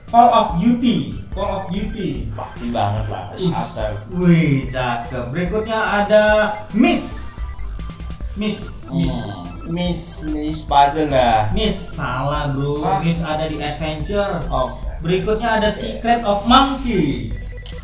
Call 0.08 0.28
of 0.30 0.56
Duty, 0.56 1.20
Call 1.30 1.50
of 1.52 1.64
Duty. 1.68 2.32
Pasti 2.32 2.72
banget 2.72 3.04
lah, 3.12 3.24
Uff. 3.30 3.38
shutter. 3.38 3.90
Wih, 4.10 4.64
cakep. 4.66 5.24
Berikutnya 5.28 5.76
ada 6.02 6.22
Miss. 6.72 7.36
Miss, 8.34 8.88
Miss. 8.88 9.12
Hmm, 9.12 9.44
Miss, 9.68 10.00
Miss 10.24 10.58
puzzle 10.64 11.12
dah. 11.12 11.52
Miss 11.52 11.76
salah 11.92 12.48
bro. 12.48 12.80
Hah? 12.80 13.04
Miss 13.04 13.20
ada 13.20 13.44
di 13.44 13.60
Adventure. 13.60 14.40
Oh, 14.48 14.80
Berikutnya 14.98 15.60
ada 15.60 15.68
Secret 15.68 16.24
of 16.24 16.42
Monkey. 16.44 17.30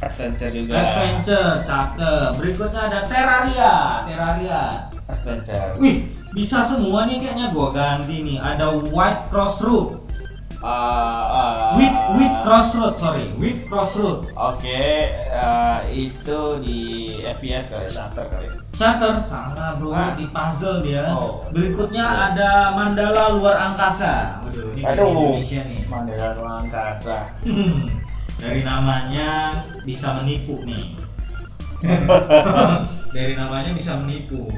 adventure 0.01 0.49
juga. 0.51 0.81
Adventure, 0.81 1.61
cakep. 1.63 2.29
Berikutnya 2.41 2.81
ada 2.89 3.01
Terraria, 3.05 3.75
Terraria. 4.09 4.63
Adventure. 5.07 5.77
Wih, 5.77 6.09
bisa 6.35 6.67
semua 6.67 7.07
nih 7.07 7.23
kayaknya 7.23 7.55
gua 7.55 7.71
ganti 7.71 8.27
nih. 8.27 8.39
Ada 8.43 8.75
White 8.91 9.31
Crossroad. 9.31 10.05
Ah, 10.65 11.29
ah. 11.29 11.77
With 11.77 11.97
with 12.17 12.35
Crossroad, 12.41 12.95
sorry. 12.97 13.29
With 13.37 13.69
Crossroad. 13.69 14.33
Oke, 14.33 15.13
eh, 15.13 15.79
itu 15.93 16.41
di 16.65 16.81
FPS 17.21 17.77
kali, 17.77 17.89
shutter 17.93 18.27
kali. 18.33 18.49
Shutter 18.75 19.23
salah 19.29 19.79
bro 19.79 19.95
Hah? 19.95 20.19
di 20.19 20.27
puzzle 20.27 20.83
dia. 20.83 21.07
Oh. 21.13 21.39
Berikutnya 21.55 22.03
ada 22.03 22.75
Mandala 22.75 23.37
luar 23.39 23.71
angkasa. 23.71 24.43
Waduh, 24.43 24.75
ini 24.75 24.81
kayak 24.83 24.99
Aduh, 24.99 25.13
Indonesia 25.15 25.63
nih. 25.63 25.83
Mandala 25.87 26.27
ruang 26.35 26.57
angkasa. 26.67 27.19
Dari 28.43 28.61
namanya 28.67 29.63
bisa 29.87 30.17
menipu 30.19 30.59
nih. 30.67 30.97
Dari 33.15 33.33
namanya 33.39 33.71
bisa 33.77 33.95
menipu. 34.01 34.51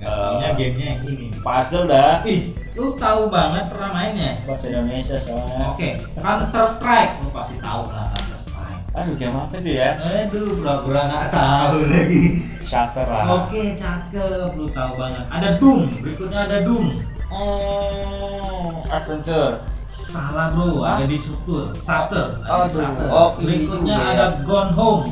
Taunya 0.00 0.48
Eh. 0.48 0.54
gamenya 0.56 0.86
yang 0.90 1.00
ini. 1.04 1.26
Puzzle 1.38 1.84
dah. 1.84 2.24
Ih, 2.24 2.42
lu 2.72 2.96
tahu 2.96 3.28
banget 3.28 3.68
pernah 3.68 3.90
mainnya? 3.90 4.30
Bahasa 4.42 4.66
Indonesia 4.68 5.16
soalnya. 5.16 5.66
Oke, 5.68 5.88
Counter 6.14 6.66
Strike, 6.66 7.12
lu 7.20 7.28
pasti 7.30 7.56
tahu 7.58 7.82
lah 7.86 8.08
Counter 8.10 8.40
Strike. 8.40 8.80
Aduh, 8.90 9.14
game 9.14 9.36
apa 9.36 9.54
itu 9.56 9.70
ya? 9.72 9.90
Aduh, 9.96 10.56
pura-pura 10.56 11.02
nggak 11.06 11.26
tahu 11.30 11.76
lagi. 11.86 12.24
Shutter 12.60 13.02
lah. 13.04 13.24
Oke, 13.36 13.74
cakep, 13.74 14.50
lu 14.54 14.66
tahu 14.70 14.92
banget. 14.96 15.24
Ada 15.28 15.48
Doom, 15.58 15.80
berikutnya 16.00 16.38
ada 16.46 16.58
Doom. 16.62 16.86
Hmm, 17.30 18.74
adventure. 18.88 19.54
Salah 19.86 20.50
bro, 20.50 20.82
ada 20.82 21.02
di 21.02 21.14
Sutur, 21.14 21.74
Sutter, 21.74 22.38
ada 22.40 22.66
di 22.66 22.72
Sutter. 22.72 23.06
oh, 23.10 23.34
Berikutnya 23.36 23.94
ya. 23.94 24.06
ada 24.08 24.26
Gone 24.42 24.72
Home. 24.74 25.06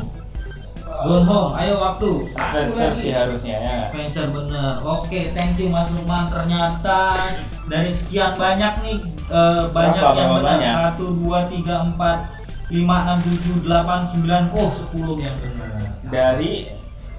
Gone 0.99 1.25
Home, 1.25 1.51
ayo 1.55 1.75
waktu. 1.77 2.11
Adventure 2.33 2.91
sih 2.93 3.13
harusnya 3.13 3.57
ya. 3.57 3.73
Adventure 3.85 4.29
bener. 4.29 4.73
Oke, 4.81 5.31
thank 5.31 5.55
you 5.55 5.69
Mas 5.69 5.91
Lukman. 5.91 6.27
Ternyata 6.27 7.01
dari 7.65 7.87
sekian 7.89 8.35
banyak 8.35 8.73
nih 8.81 8.99
eh, 9.29 9.63
banyak 9.69 9.95
Berapa, 9.97 10.19
yang 10.19 10.31
benar. 10.35 10.47
banyak? 10.49 10.75
Satu, 10.75 11.07
dua, 11.15 11.39
tiga, 11.47 11.77
empat, 11.85 12.19
lima, 12.69 12.97
enam, 13.05 13.19
tujuh, 13.21 13.57
delapan, 13.63 14.01
sembilan, 14.05 14.43
oh 14.53 14.69
sepuluh 14.69 15.17
yang 15.17 15.37
benar. 15.39 15.69
Dari 16.05 16.53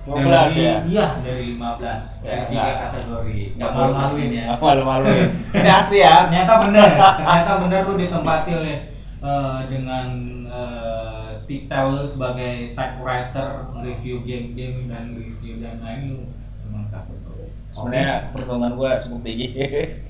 15 0.01 0.17
Dari- 0.17 0.57
ya. 0.57 0.75
Iya, 0.83 1.07
dari 1.21 1.43
15 1.53 2.01
dari 2.19 2.33
Ya, 2.33 2.41
tiga 2.49 2.59
enggak. 2.65 2.77
kategori. 2.89 3.39
Enggak 3.53 3.71
malu-maluin 3.71 4.29
ya. 4.33 4.45
Malu-maluin. 4.57 5.27
Ini 5.53 5.69
aksi 5.71 5.97
ya. 5.99 6.15
Ternyata 6.25 6.53
bener, 6.65 6.89
ternyata 6.97 7.51
bener 7.61 7.81
lu 7.85 7.93
ditempati 7.95 8.51
oleh 8.51 8.77
eh, 9.19 9.59
dengan 9.67 10.07
eh, 10.47 11.29
titel 11.45 12.03
sebagai 12.03 12.73
typewriter 12.73 13.49
review 13.79 14.21
game-game 14.21 14.87
dan 14.87 15.13
review 15.13 15.59
dan 15.59 15.79
lain 15.79 16.29
bro. 16.69 17.33
Sebenarnya 17.69 18.25
perkembangan 18.33 18.73
gua 18.75 18.91
cukup 18.97 19.21
tinggi. 19.21 19.49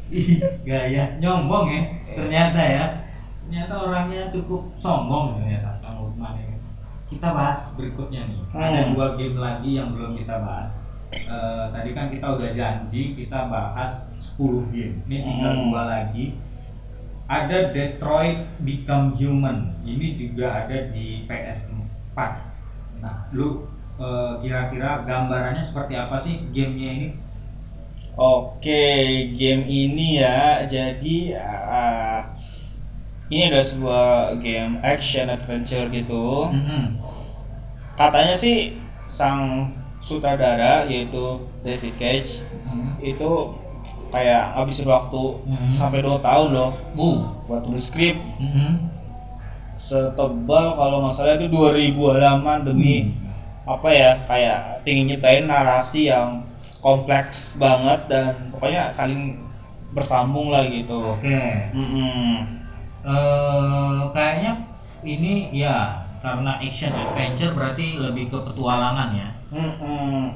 Gaya 0.68 1.16
nyombong 1.18 1.66
ya 1.70 1.82
ternyata 2.12 2.58
ya 2.60 2.86
ternyata 3.46 3.74
orangnya 3.78 4.30
cukup 4.30 4.74
sombong 4.76 5.38
ternyata 5.38 5.78
Kang 5.80 6.02
Lukman 6.02 6.34
ya 6.38 6.58
kita 7.06 7.34
bahas 7.34 7.74
berikutnya 7.74 8.26
nih 8.26 8.42
ada 8.54 8.80
Hmm. 8.86 8.94
dua 8.94 9.08
game 9.18 9.38
lagi 9.38 9.78
yang 9.78 9.94
belum 9.94 10.18
kita 10.18 10.42
bahas 10.42 10.86
Eh, 11.10 11.66
tadi 11.74 11.90
kan 11.90 12.06
kita 12.06 12.38
udah 12.38 12.54
janji 12.54 13.18
kita 13.18 13.50
bahas 13.50 14.14
10 14.14 14.70
game 14.70 15.02
ini 15.10 15.26
tinggal 15.26 15.58
Hmm. 15.58 15.74
dua 15.74 15.82
lagi 15.90 16.38
ada 17.30 17.70
Detroit 17.70 18.50
Become 18.66 19.14
Human 19.16 19.78
ini 19.86 20.18
juga 20.18 20.66
ada 20.66 20.90
di 20.90 21.24
PS4 21.30 22.18
nah 23.00 23.30
lu 23.32 23.70
eh, 24.02 24.34
kira-kira 24.42 25.06
gambarannya 25.06 25.62
seperti 25.62 25.94
apa 25.96 26.18
sih 26.18 26.50
gamenya 26.52 26.92
ini 26.98 27.10
Oke, 28.20 28.84
game 29.32 29.64
ini 29.64 30.20
ya. 30.20 30.68
Jadi 30.68 31.32
ah, 31.40 32.36
ini 33.32 33.48
adalah 33.48 33.64
sebuah 33.64 34.08
game 34.44 34.76
action 34.84 35.32
adventure 35.32 35.88
gitu. 35.88 36.52
Mm-mm. 36.52 37.00
Katanya 37.96 38.36
sih 38.36 38.76
sang 39.08 39.72
sutradara 40.04 40.84
yaitu 40.92 41.48
David 41.64 41.96
Cage 41.96 42.44
Mm-mm. 42.68 43.00
itu 43.00 43.32
kayak 44.10 44.54
ngabisin 44.54 44.86
waktu 44.86 45.24
Mhm. 45.46 45.72
sampai 45.72 46.02
2 46.02 46.20
tahun 46.20 46.50
loh 46.52 46.72
Uh. 46.94 47.20
buat 47.46 47.62
tulis 47.64 47.86
skrip. 47.86 48.18
Mhm. 48.38 48.90
setebal 49.80 50.76
kalau 50.76 51.02
nggak 51.02 51.16
salah 51.16 51.40
itu 51.40 51.48
2000 51.48 52.12
halaman 52.12 52.68
demi 52.68 53.16
apa 53.64 53.88
ya 53.88 54.12
kayak 54.28 54.84
ingin 54.84 55.16
nyiptain 55.16 55.48
narasi 55.48 56.12
yang 56.12 56.44
kompleks 56.84 57.56
banget 57.56 57.96
dan 58.12 58.52
pokoknya 58.52 58.92
saling 58.92 59.40
bersambung 59.90 60.52
lah 60.52 60.68
gitu. 60.68 61.16
Oke. 61.16 61.72
Mm-mm. 61.72 62.44
Eh, 63.02 64.00
kayaknya 64.12 64.52
ini 65.02 65.48
ya 65.56 65.96
karena 66.20 66.60
action 66.60 66.92
adventure 66.92 67.56
berarti 67.56 67.98
lebih 67.98 68.28
ke 68.28 68.38
petualangan 68.38 69.16
ya. 69.16 69.30
Mm-mm. 69.50 70.36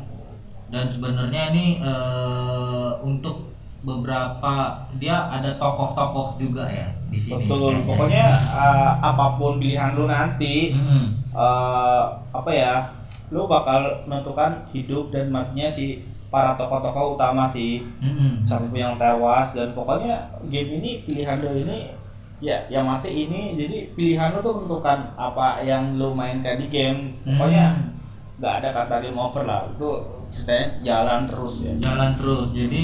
Dan 0.71 0.88
sebenarnya 0.88 1.51
ini 1.51 1.83
eh, 1.83 2.91
untuk 3.03 3.52
beberapa 3.84 4.54
dia 4.96 5.28
ada 5.28 5.60
tokoh-tokoh 5.60 6.39
juga 6.39 6.63
ya 6.65 6.88
di 7.12 7.19
sini. 7.19 7.43
Betul. 7.46 7.84
Pokoknya 7.84 8.28
uh, 8.50 8.96
apa 8.98 9.36
pun 9.36 9.60
pilihan 9.60 9.91
lu 9.93 10.08
nanti 10.08 10.72
Mm-mm. 10.72 11.19
eh, 11.36 12.04
apa 12.32 12.52
ya 12.52 12.88
lu 13.30 13.43
bakal 13.46 14.08
menentukan 14.08 14.63
hidup 14.72 15.12
dan 15.12 15.28
matinya 15.30 15.67
si 15.67 16.00
para 16.32 16.56
tokoh-tokoh 16.56 17.13
utama 17.13 17.43
sih 17.46 17.84
Mm-mm. 18.00 18.41
sampai 18.41 18.82
yang 18.82 18.96
tewas 18.96 19.52
dan 19.52 19.76
pokoknya 19.76 20.32
game 20.48 20.80
ini 20.82 21.04
pilihan 21.04 21.43
lu 21.43 21.52
ini 21.62 21.91
ya 22.39 22.63
yang 22.67 22.88
mati 22.88 23.08
ini 23.08 23.54
jadi 23.54 23.93
pilihan 23.93 24.34
lu 24.34 24.39
tuh 24.39 24.58
menentukan 24.58 25.12
apa 25.13 25.62
yang 25.62 25.96
lu 25.96 26.12
mainkan 26.12 26.58
di 26.58 26.67
game 26.67 27.19
pokoknya 27.24 27.67
Hmm. 27.74 27.89
nggak 28.41 28.54
ada 28.60 28.69
kata 28.74 28.96
game 29.00 29.15
over 29.15 29.46
lah 29.46 29.69
itu 29.69 29.89
ceritanya 30.34 30.67
jalan 30.82 31.22
terus 31.30 31.54
ya 31.62 31.74
jalan 31.78 32.12
terus. 32.17 32.50
Jadi 32.52 32.84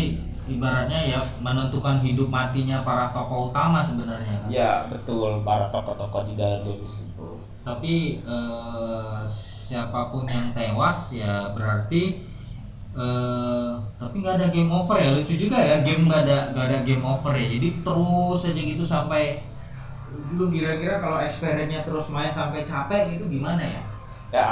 ibaratnya 0.49 0.99
ya 1.15 1.21
menentukan 1.39 2.01
hidup 2.01 2.27
matinya 2.27 2.81
para 2.81 3.13
tokoh 3.13 3.53
utama 3.53 3.79
sebenarnya 3.85 4.33
kan. 4.41 4.49
ya 4.49 4.71
betul. 4.89 5.45
Para 5.45 5.69
tokoh-tokoh 5.69 6.25
di 6.27 6.33
dalam 6.33 6.65
game 6.65 6.81
tersebut. 6.81 7.37
Tapi 7.61 8.25
eh, 8.25 9.19
siapa 9.69 10.09
pun 10.09 10.25
yang 10.25 10.49
tewas 10.51 11.13
ya 11.13 11.53
berarti 11.53 12.25
eh 12.89 13.71
tapi 14.01 14.15
nggak 14.25 14.35
ada 14.41 14.47
game 14.49 14.73
over 14.73 14.97
ya. 14.97 15.13
Lucu 15.13 15.37
juga 15.37 15.61
ya 15.61 15.85
game 15.85 16.09
nggak 16.09 16.25
ada 16.25 16.37
nggak 16.57 16.65
ada 16.65 16.79
game 16.81 17.05
over 17.05 17.33
ya. 17.37 17.45
Jadi 17.45 17.67
terus 17.85 18.41
aja 18.49 18.61
gitu 18.61 18.81
sampai 18.81 19.45
lu 20.33 20.49
kira-kira 20.49 20.97
kalau 20.97 21.21
experience-nya 21.21 21.85
terus 21.85 22.09
main 22.09 22.33
sampai 22.33 22.65
capek 22.65 23.13
gitu 23.13 23.29
gimana 23.29 23.61
ya? 23.61 23.81
ya 24.33 24.47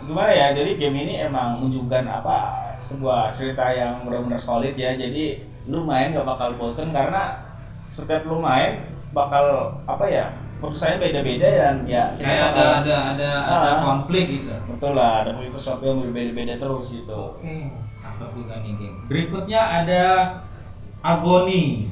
gimana 0.00 0.32
ya? 0.32 0.56
Jadi 0.56 0.80
game 0.80 1.04
ini 1.04 1.20
emang 1.20 1.60
menunjukkan 1.60 2.04
apa 2.08 2.61
sebuah 2.82 3.30
cerita 3.30 3.62
yang 3.70 4.02
benar-benar 4.02 4.36
solid 4.36 4.74
ya 4.74 4.92
jadi 4.92 5.38
lu 5.64 5.82
main 5.82 6.10
gak 6.10 6.26
bakal 6.26 6.50
bosen 6.54 6.90
karena 6.90 7.38
setiap 7.86 8.24
lu 8.24 8.38
main 8.38 8.82
bakal 9.10 9.46
apa 9.84 10.02
ya 10.04 10.26
putusannya 10.58 10.98
beda-beda 11.00 11.46
dan 11.46 11.76
ya 11.84 12.10
kita 12.12 12.22
Kayak 12.24 12.42
ada 12.44 12.50
bakal- 12.52 12.78
ada 12.80 12.96
ada 13.08 13.30
ada 13.40 13.70
Ah. 13.70 13.82
konflik 13.84 14.26
gitu. 14.32 14.54
betul 14.66 14.92
lah 14.92 15.22
ada 15.22 15.30
sesuatu 15.44 15.82
yang 15.84 15.98
berbeda-beda 16.00 16.54
terus 16.56 16.86
gitu 16.92 17.22
Oke, 17.34 17.54
cakep 17.96 18.30
juga 18.32 18.54
nih 18.58 18.72
game. 18.76 18.96
Berikutnya 19.06 19.60
ada 19.60 20.02
Agony. 21.00 21.90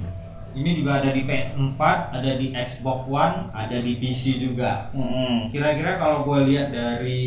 Ini 0.51 0.71
juga 0.77 0.99
ada 0.99 1.11
di 1.11 1.23
PS4, 1.23 1.79
ada 2.11 2.33
di 2.33 2.51
Xbox 2.51 3.07
One, 3.07 3.37
ada 3.53 3.79
di 3.79 3.95
PC 3.97 4.39
juga. 4.41 4.91
Mm-mm. 4.91 5.47
Kira-kira 5.47 5.95
kalau 5.95 6.23
gue 6.25 6.51
lihat 6.51 6.71
dari 6.71 7.23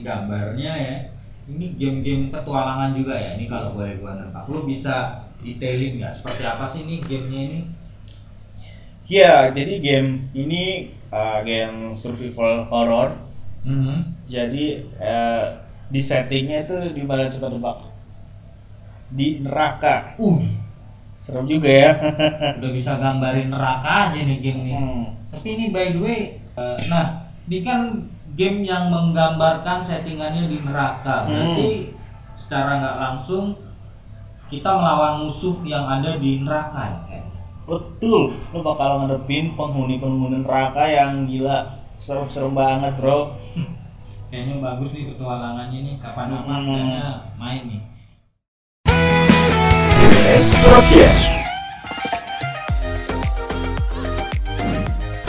gambarnya 0.00 0.72
ya, 0.72 0.94
ini 1.50 1.74
game-game 1.74 2.30
petualangan 2.30 2.94
juga 2.94 3.18
ya. 3.18 3.34
Ini 3.34 3.50
kalau 3.50 3.74
boleh 3.74 3.98
gue 3.98 4.10
nebak, 4.10 4.46
lu 4.46 4.62
bisa 4.64 5.26
detailing 5.42 5.98
nggak? 5.98 6.14
Seperti 6.14 6.42
apa 6.46 6.62
sih 6.62 6.86
nih 6.86 6.98
gamenya 7.02 7.42
ini? 7.50 7.60
ya 9.10 9.50
jadi 9.50 9.82
game 9.82 10.22
ini 10.38 10.86
uh, 11.10 11.42
game 11.42 11.90
survival 11.90 12.62
horror 12.70 13.18
Mhm. 13.60 14.24
jadi 14.30 14.86
uh, 14.96 15.44
di 15.90 15.98
settingnya 15.98 16.62
itu 16.62 16.78
di 16.94 17.02
mana 17.02 17.26
coba 17.26 17.50
tebak 17.50 17.78
di 19.10 19.42
neraka 19.42 20.14
Uh, 20.14 20.38
serem 21.18 21.44
juga 21.44 21.68
ya 21.68 21.92
udah 22.62 22.70
bisa 22.70 22.96
gambarin 22.96 23.50
neraka 23.50 24.08
aja 24.08 24.16
nih 24.22 24.38
game 24.40 24.62
ini. 24.64 24.72
Hmm. 24.72 25.04
Tapi 25.28 25.58
ini 25.58 25.64
by 25.68 25.92
the 25.92 26.00
way, 26.00 26.20
eh, 26.56 26.78
nah, 26.88 27.28
ini 27.44 27.60
kan 27.60 28.00
game 28.34 28.66
yang 28.66 28.90
menggambarkan 28.90 29.82
settingannya 29.82 30.46
di 30.50 30.58
neraka. 30.62 31.24
Hmm. 31.24 31.28
Berarti 31.30 31.70
secara 32.34 32.70
nggak 32.80 32.98
langsung 32.98 33.44
kita 34.50 34.70
melawan 34.74 35.22
musuh 35.22 35.62
yang 35.62 35.86
ada 35.86 36.18
di 36.18 36.42
neraka 36.42 36.82
ya. 36.90 36.98
kayaknya. 37.06 37.38
Betul, 37.70 38.34
lo 38.50 38.58
bakal 38.66 39.06
ngadepin 39.06 39.54
penghuni-penghuni 39.54 40.42
neraka 40.42 40.90
yang 40.90 41.22
gila 41.30 41.78
serem-serem 41.94 42.50
banget 42.56 42.98
bro 42.98 43.30
Kayaknya 44.30 44.62
bagus 44.62 44.94
nih 44.94 45.10
petualangannya 45.10 45.78
nih. 45.82 45.94
Kapan-kapan 45.98 46.58
Hmm. 46.62 46.70
kayaknya 46.70 47.06
main 47.34 47.62
nih. 47.66 47.82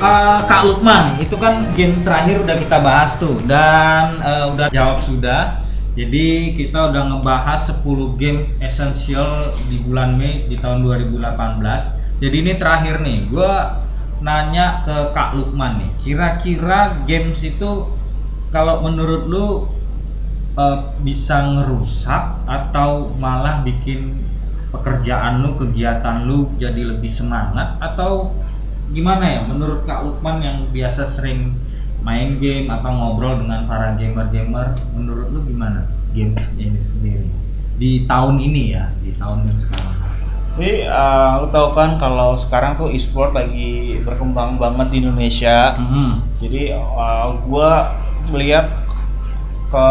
Eh, 0.01 0.39
Kak 0.49 0.65
Lukman, 0.65 1.21
itu 1.21 1.37
kan 1.37 1.61
game 1.77 2.01
terakhir 2.01 2.41
udah 2.41 2.57
kita 2.57 2.81
bahas 2.81 3.21
tuh 3.21 3.37
dan 3.45 4.17
eh, 4.17 4.49
udah 4.49 4.73
jawab 4.73 4.97
sudah. 4.97 5.61
Jadi 5.93 6.57
kita 6.57 6.89
udah 6.89 7.05
ngebahas 7.05 7.69
10 7.85 8.17
game 8.17 8.49
esensial 8.57 9.53
di 9.69 9.77
bulan 9.77 10.17
Mei 10.17 10.49
di 10.49 10.57
tahun 10.57 10.81
2018. 10.81 12.17
Jadi 12.17 12.33
ini 12.33 12.57
terakhir 12.57 13.05
nih, 13.05 13.29
gua 13.29 13.77
nanya 14.25 14.81
ke 14.81 15.13
Kak 15.13 15.37
Lukman 15.37 15.85
nih. 15.85 15.91
Kira-kira 16.01 17.05
games 17.05 17.45
itu 17.45 17.93
kalau 18.49 18.81
menurut 18.81 19.29
lu 19.29 19.69
eh, 20.57 20.77
bisa 21.05 21.45
ngerusak 21.45 22.41
atau 22.49 23.13
malah 23.21 23.61
bikin 23.61 24.17
pekerjaan 24.73 25.45
lu, 25.45 25.53
kegiatan 25.53 26.25
lu 26.25 26.49
jadi 26.57 26.89
lebih 26.89 27.11
semangat 27.11 27.77
atau 27.77 28.40
gimana 28.91 29.23
ya 29.23 29.41
menurut 29.47 29.87
Kak 29.87 30.03
Lukman 30.03 30.43
yang 30.43 30.57
biasa 30.69 31.07
sering 31.07 31.55
main 32.01 32.41
game 32.41 32.67
atau 32.67 32.91
ngobrol 32.91 33.39
dengan 33.39 33.69
para 33.69 33.93
gamer-gamer 33.95 34.73
menurut 34.97 35.31
lu 35.31 35.39
gimana 35.47 35.87
game 36.11 36.35
ini 36.59 36.81
sendiri? 36.81 37.27
Di 37.79 38.05
tahun 38.05 38.37
ini 38.37 38.75
ya 38.75 38.91
di 38.99 39.15
tahun 39.15 39.47
yang 39.47 39.57
sekarang. 39.57 39.97
Jadi 40.51 40.83
uh, 40.83 41.41
lo 41.41 41.47
tau 41.47 41.71
kan 41.71 41.95
kalau 41.95 42.35
sekarang 42.35 42.75
tuh 42.75 42.91
e-sport 42.91 43.31
lagi 43.31 44.03
berkembang 44.03 44.59
banget 44.59 44.87
di 44.91 44.97
Indonesia. 44.99 45.79
Mhm. 45.79 46.11
Jadi 46.43 46.75
uh, 46.75 47.39
gua 47.47 47.95
melihat 48.27 48.67
ke 49.71 49.87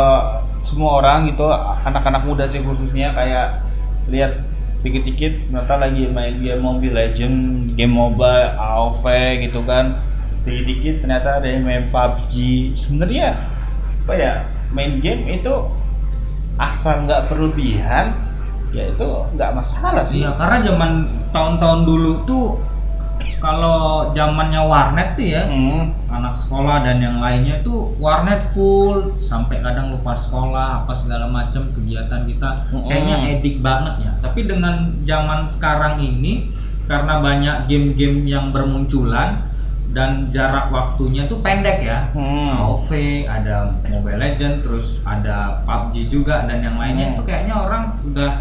semua 0.61 1.01
orang 1.01 1.25
gitu 1.33 1.49
anak-anak 1.89 2.23
muda 2.29 2.45
sih 2.45 2.61
khususnya 2.61 3.17
kayak 3.17 3.65
lihat 4.13 4.45
dikit-dikit 4.81 5.49
ternyata 5.49 5.75
lagi 5.77 6.09
main 6.09 6.41
game 6.41 6.63
Mobile 6.65 6.97
Legend, 6.97 7.37
game 7.77 7.93
mobile, 7.93 8.57
AoV 8.57 9.05
gitu 9.45 9.61
kan. 9.69 10.01
Dikit-dikit 10.45 11.05
ternyata 11.05 11.41
ada 11.41 11.49
yang 11.49 11.69
main 11.69 11.85
PUBG. 11.93 12.35
Sebenarnya 12.73 13.37
apa 14.05 14.13
ya? 14.17 14.35
Main 14.73 15.03
game 15.03 15.29
itu 15.37 15.55
asal 16.61 17.09
nggak 17.09 17.33
berlebihan 17.33 18.13
ya 18.71 18.87
itu 18.87 19.09
nggak 19.35 19.51
masalah 19.53 20.05
sih. 20.07 20.23
Iya 20.23 20.37
karena 20.39 20.63
zaman 20.63 20.93
tahun-tahun 21.35 21.81
dulu 21.89 22.13
tuh 22.25 22.47
kalau 23.39 23.81
zamannya 24.11 24.61
warnet 24.61 25.15
tuh 25.15 25.27
ya 25.27 25.43
Hmm. 25.45 25.93
anak 26.07 26.35
sekolah 26.35 26.83
dan 26.83 26.99
yang 26.99 27.19
lainnya 27.19 27.61
tuh 27.61 27.95
warnet 27.97 28.43
full 28.45 29.17
sampai 29.17 29.59
kadang 29.59 29.91
lupa 29.91 30.13
sekolah 30.13 30.83
apa 30.83 30.93
segala 30.93 31.27
macam 31.27 31.71
kegiatan 31.71 32.25
kita 32.25 32.67
Mm-mm. 32.69 32.85
kayaknya 32.85 33.17
edik 33.33 33.57
banget 33.61 33.95
ya 34.01 34.13
tapi 34.19 34.45
dengan 34.45 34.77
zaman 35.03 35.49
sekarang 35.49 35.99
ini 35.99 36.51
karena 36.85 37.19
banyak 37.19 37.57
game-game 37.65 38.27
yang 38.27 38.51
bermunculan 38.51 39.47
dan 39.91 40.31
jarak 40.31 40.71
waktunya 40.71 41.27
tuh 41.27 41.39
pendek 41.41 41.81
ya 41.81 42.11
Hmm. 42.11 42.55
AoV 42.61 42.91
ada 43.25 43.75
Mobile 43.85 44.19
Legend 44.19 44.63
terus 44.63 44.99
ada 45.03 45.63
PUBG 45.65 46.07
juga 46.07 46.47
dan 46.47 46.61
yang 46.61 46.77
lainnya 46.77 47.11
Hmm. 47.11 47.17
tuh 47.17 47.25
kayaknya 47.25 47.55
orang 47.57 47.83
udah 48.05 48.33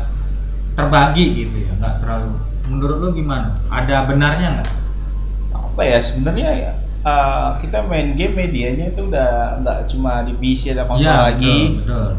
terbagi 0.81 1.25
gitu 1.37 1.55
ya 1.59 1.71
nggak 1.75 1.95
terlalu 1.99 2.31
menurut 2.65 2.97
lu 2.99 3.09
gimana 3.13 3.57
ada 3.67 3.95
benarnya 4.03 4.47
nggak 4.55 4.69
apa 5.51 5.81
ya 5.81 5.97
sebenarnya 5.99 6.49
ya 6.53 6.71
uh, 7.01 7.49
kita 7.57 7.83
main 7.83 8.13
game 8.13 8.35
medianya 8.35 8.89
itu 8.89 9.01
udah 9.03 9.29
nggak 9.59 9.77
cuma 9.87 10.21
di 10.21 10.33
PC 10.33 10.73
atau 10.73 10.85
konsol 10.87 11.07
Iya, 11.07 11.25
lagi 11.25 11.57
betul, 11.75 11.83
betul. 11.83 12.09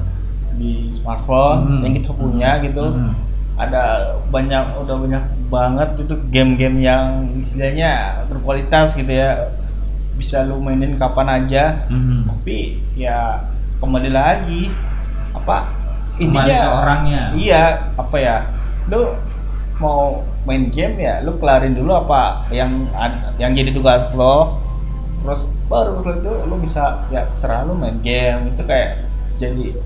di 0.57 0.73
smartphone 0.91 1.61
Mhm. 1.63 1.81
yang 1.83 1.93
kita 1.95 2.11
punya 2.13 2.51
gitu 2.61 2.85
Mhm. 2.87 3.13
ada 3.57 3.83
banyak 4.27 4.65
udah 4.79 4.97
banyak 4.97 5.25
banget 5.47 5.89
itu 5.99 6.15
game-game 6.29 6.79
yang 6.81 7.07
istilahnya 7.35 8.23
berkualitas 8.27 8.95
gitu 8.95 9.11
ya 9.11 9.51
bisa 10.15 10.45
lu 10.45 10.59
mainin 10.59 10.97
kapan 10.97 11.41
aja 11.41 11.85
Mhm. 11.87 12.27
tapi 12.27 12.81
ya 12.95 13.45
kembali 13.77 14.11
lagi 14.11 14.69
apa 15.31 15.80
Kembali 16.29 16.53
ke 16.53 16.69
orangnya. 16.69 17.23
iya 17.33 17.65
apa 17.97 18.17
ya 18.21 18.37
lu 18.93 19.17
mau 19.81 20.21
main 20.45 20.69
game 20.69 21.01
ya 21.01 21.25
lu 21.25 21.41
kelarin 21.41 21.73
dulu 21.73 21.97
apa 21.97 22.45
yang 22.53 22.85
yang 23.41 23.57
jadi 23.57 23.73
tugas 23.73 24.13
lo 24.13 24.61
terus 25.25 25.49
baru 25.69 25.97
setelah 26.01 26.21
itu 26.21 26.33
lu 26.49 26.57
bisa 26.61 27.05
ya 27.09 27.29
serah 27.33 27.65
lu 27.65 27.77
main 27.77 27.97
game 28.05 28.53
itu 28.53 28.63
kayak 28.65 29.05
jadi 29.41 29.77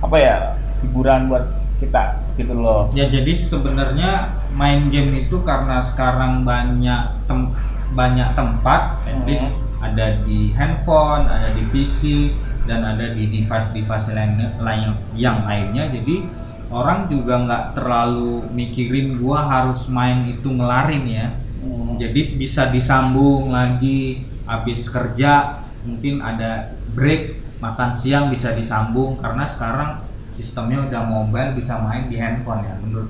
apa 0.00 0.16
ya 0.16 0.36
hiburan 0.84 1.28
buat 1.28 1.44
kita 1.80 2.20
gitu 2.36 2.54
loh 2.56 2.88
Ya 2.92 3.08
jadi 3.08 3.32
sebenarnya 3.34 4.32
main 4.54 4.88
game 4.88 5.26
itu 5.26 5.40
karena 5.42 5.80
sekarang 5.84 6.44
banyak 6.44 7.24
tem 7.28 7.52
banyak 7.94 8.28
tempat, 8.34 8.98
at 9.06 9.14
Hmm. 9.22 9.63
Ada 9.84 10.16
di 10.24 10.56
handphone, 10.56 11.28
ada 11.28 11.52
di 11.52 11.62
PC, 11.68 12.32
dan 12.64 12.80
ada 12.80 13.12
di 13.12 13.28
device-device 13.28 14.16
lain, 14.16 14.32
lain 14.60 14.96
yang 15.12 15.44
lainnya. 15.44 15.92
Jadi 15.92 16.24
orang 16.72 17.04
juga 17.06 17.44
nggak 17.44 17.64
terlalu 17.76 18.48
mikirin 18.56 19.20
gua 19.20 19.44
harus 19.44 19.84
main 19.92 20.24
itu 20.24 20.48
ngelarin 20.48 21.04
ya. 21.04 21.26
Hmm. 21.60 22.00
Jadi 22.00 22.40
bisa 22.40 22.72
disambung 22.72 23.52
lagi 23.52 24.24
habis 24.48 24.88
kerja, 24.88 25.60
mungkin 25.84 26.24
ada 26.24 26.72
break 26.96 27.44
makan 27.60 27.92
siang 27.96 28.28
bisa 28.32 28.52
disambung 28.52 29.16
karena 29.20 29.44
sekarang 29.48 30.04
sistemnya 30.34 30.84
udah 30.84 31.02
mobile 31.06 31.54
bisa 31.56 31.78
main 31.78 32.10
di 32.10 32.18
handphone 32.18 32.66
ya 32.66 32.74
menurut 32.82 33.08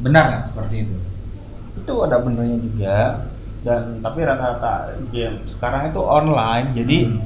benar 0.00 0.24
nggak 0.30 0.44
seperti 0.52 0.86
itu? 0.86 0.96
itu 1.74 1.94
ada 2.00 2.16
benernya 2.22 2.58
juga 2.62 2.98
dan 3.64 3.98
tapi 3.98 4.20
rata-rata 4.22 4.74
game 5.08 5.40
sekarang 5.44 5.88
itu 5.88 5.98
online 5.98 6.66
jadi 6.70 6.98
Hmm. 7.06 7.20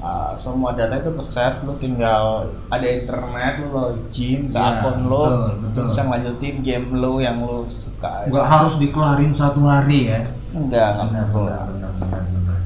uh, 0.00 0.32
semua 0.34 0.72
data 0.72 0.96
itu 0.96 1.12
ke 1.12 1.22
save 1.22 1.62
lu 1.62 1.76
tinggal 1.76 2.24
ada 2.66 2.82
internet 2.82 3.60
lu 3.60 3.68
login 3.70 4.48
ke 4.48 4.56
Iya, 4.56 4.82
akun 4.82 4.98
lu 5.04 5.20
betul, 5.20 5.52
betul. 5.62 5.84
bisa 5.86 6.00
ngelanjutin 6.02 6.56
game 6.60 6.86
lu 6.92 7.12
yang 7.18 7.38
lu 7.38 7.68
suka 7.70 8.26
Nggak 8.26 8.46
harus 8.48 8.74
dikeluarin 8.76 9.30
satu 9.30 9.62
hari 9.62 10.10
ya. 10.10 10.20
enggak 10.50 10.90
enggak 10.98 11.06
Benar, 11.06 11.24
perlu 11.28 11.44
benar, 11.46 11.66
benar, 11.68 11.92
benar, 11.94 12.22
benar. 12.26 12.58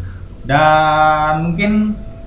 Dan 0.42 1.32
mungkin 1.42 1.72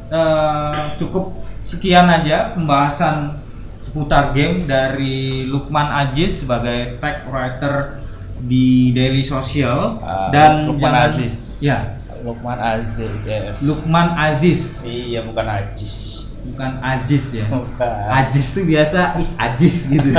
eh, 0.09 0.77
cukup 0.95 1.25
sekian 1.63 2.07
aja 2.07 2.51
pembahasan 2.51 3.38
seputar 3.77 4.31
game 4.31 4.65
dari 4.65 5.45
Lukman 5.45 5.88
Aziz 5.88 6.43
sebagai 6.43 6.97
tech 6.97 7.23
writer 7.25 7.98
di 8.39 8.91
Daily 8.91 9.21
Social 9.21 9.99
Ah, 9.99 10.32
dan 10.32 10.67
Lukman 10.67 10.91
jangan- 10.91 11.10
Aziz. 11.12 11.34
Ya, 11.60 11.78
Lukman 12.19 12.58
Aziz 12.58 12.99
yes. 13.23 13.63
Lukman 13.63 14.08
Aziz, 14.13 14.84
iya 14.84 15.23
bukan 15.23 15.47
Aziz 15.47 16.19
bukan 16.39 16.80
Aziz 16.82 17.36
ya. 17.36 17.45
bukan 17.52 17.93
Aziz 18.10 18.56
tuh 18.56 18.63
biasa 18.63 19.15
is 19.15 19.36
Aziz 19.36 19.88
gitu. 19.88 20.10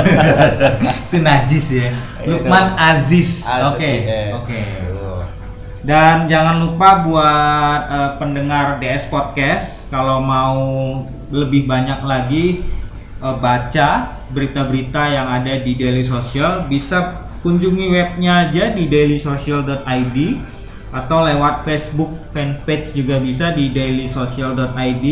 itu 1.09 1.17
najis 1.19 1.65
ya. 1.75 1.89
Lukman 2.23 2.77
Aziz. 2.77 3.45
Oke. 3.67 4.05
Oke. 4.37 4.61
Dan 5.81 6.29
jangan 6.29 6.61
lupa 6.61 7.01
buat 7.01 7.79
eh, 7.89 8.11
pendengar 8.21 8.77
DS 8.77 9.09
Podcast 9.09 9.81
kalau 9.89 10.21
mau 10.21 10.57
lebih 11.33 11.65
banyak 11.65 12.05
lagi 12.05 12.61
eh, 13.17 13.35
baca 13.41 13.89
berita-berita 14.29 15.09
yang 15.09 15.25
ada 15.25 15.57
di 15.57 15.73
Daily 15.73 16.05
Social 16.05 16.69
bisa 16.69 17.27
kunjungi 17.41 17.85
webnya 17.89 18.47
aja 18.47 18.73
di 18.73 18.87
dailysocial.id 18.87 20.17
atau 20.91 21.19
lewat 21.23 21.63
Facebook 21.65 22.11
fanpage 22.33 22.93
juga 22.93 23.17
bisa 23.17 23.53
di 23.53 23.69
dailysocial.id 23.73 25.05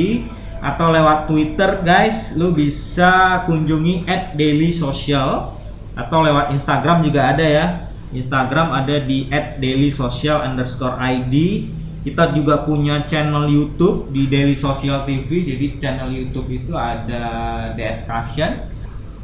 atau 0.60 0.88
lewat 0.92 1.26
Twitter 1.26 1.82
guys. 1.82 2.34
Lu 2.38 2.54
bisa 2.54 3.44
kunjungi 3.50 4.06
@dailysocial 4.36 5.58
atau 5.98 6.20
lewat 6.24 6.54
Instagram 6.54 7.04
juga 7.04 7.34
ada 7.34 7.46
ya. 7.46 7.66
Instagram 8.10 8.74
ada 8.74 8.98
di 9.02 9.30
@dailysocial 9.62 10.42
underscore 10.42 10.98
id 10.98 11.36
kita 12.00 12.32
juga 12.32 12.64
punya 12.64 13.04
channel 13.06 13.52
YouTube 13.52 14.08
di 14.16 14.32
Daily 14.32 14.56
Social 14.56 15.04
TV 15.04 15.44
jadi 15.44 15.66
channel 15.78 16.10
YouTube 16.10 16.48
itu 16.48 16.72
ada 16.72 17.24
DS 17.76 18.08
Cushion 18.08 18.56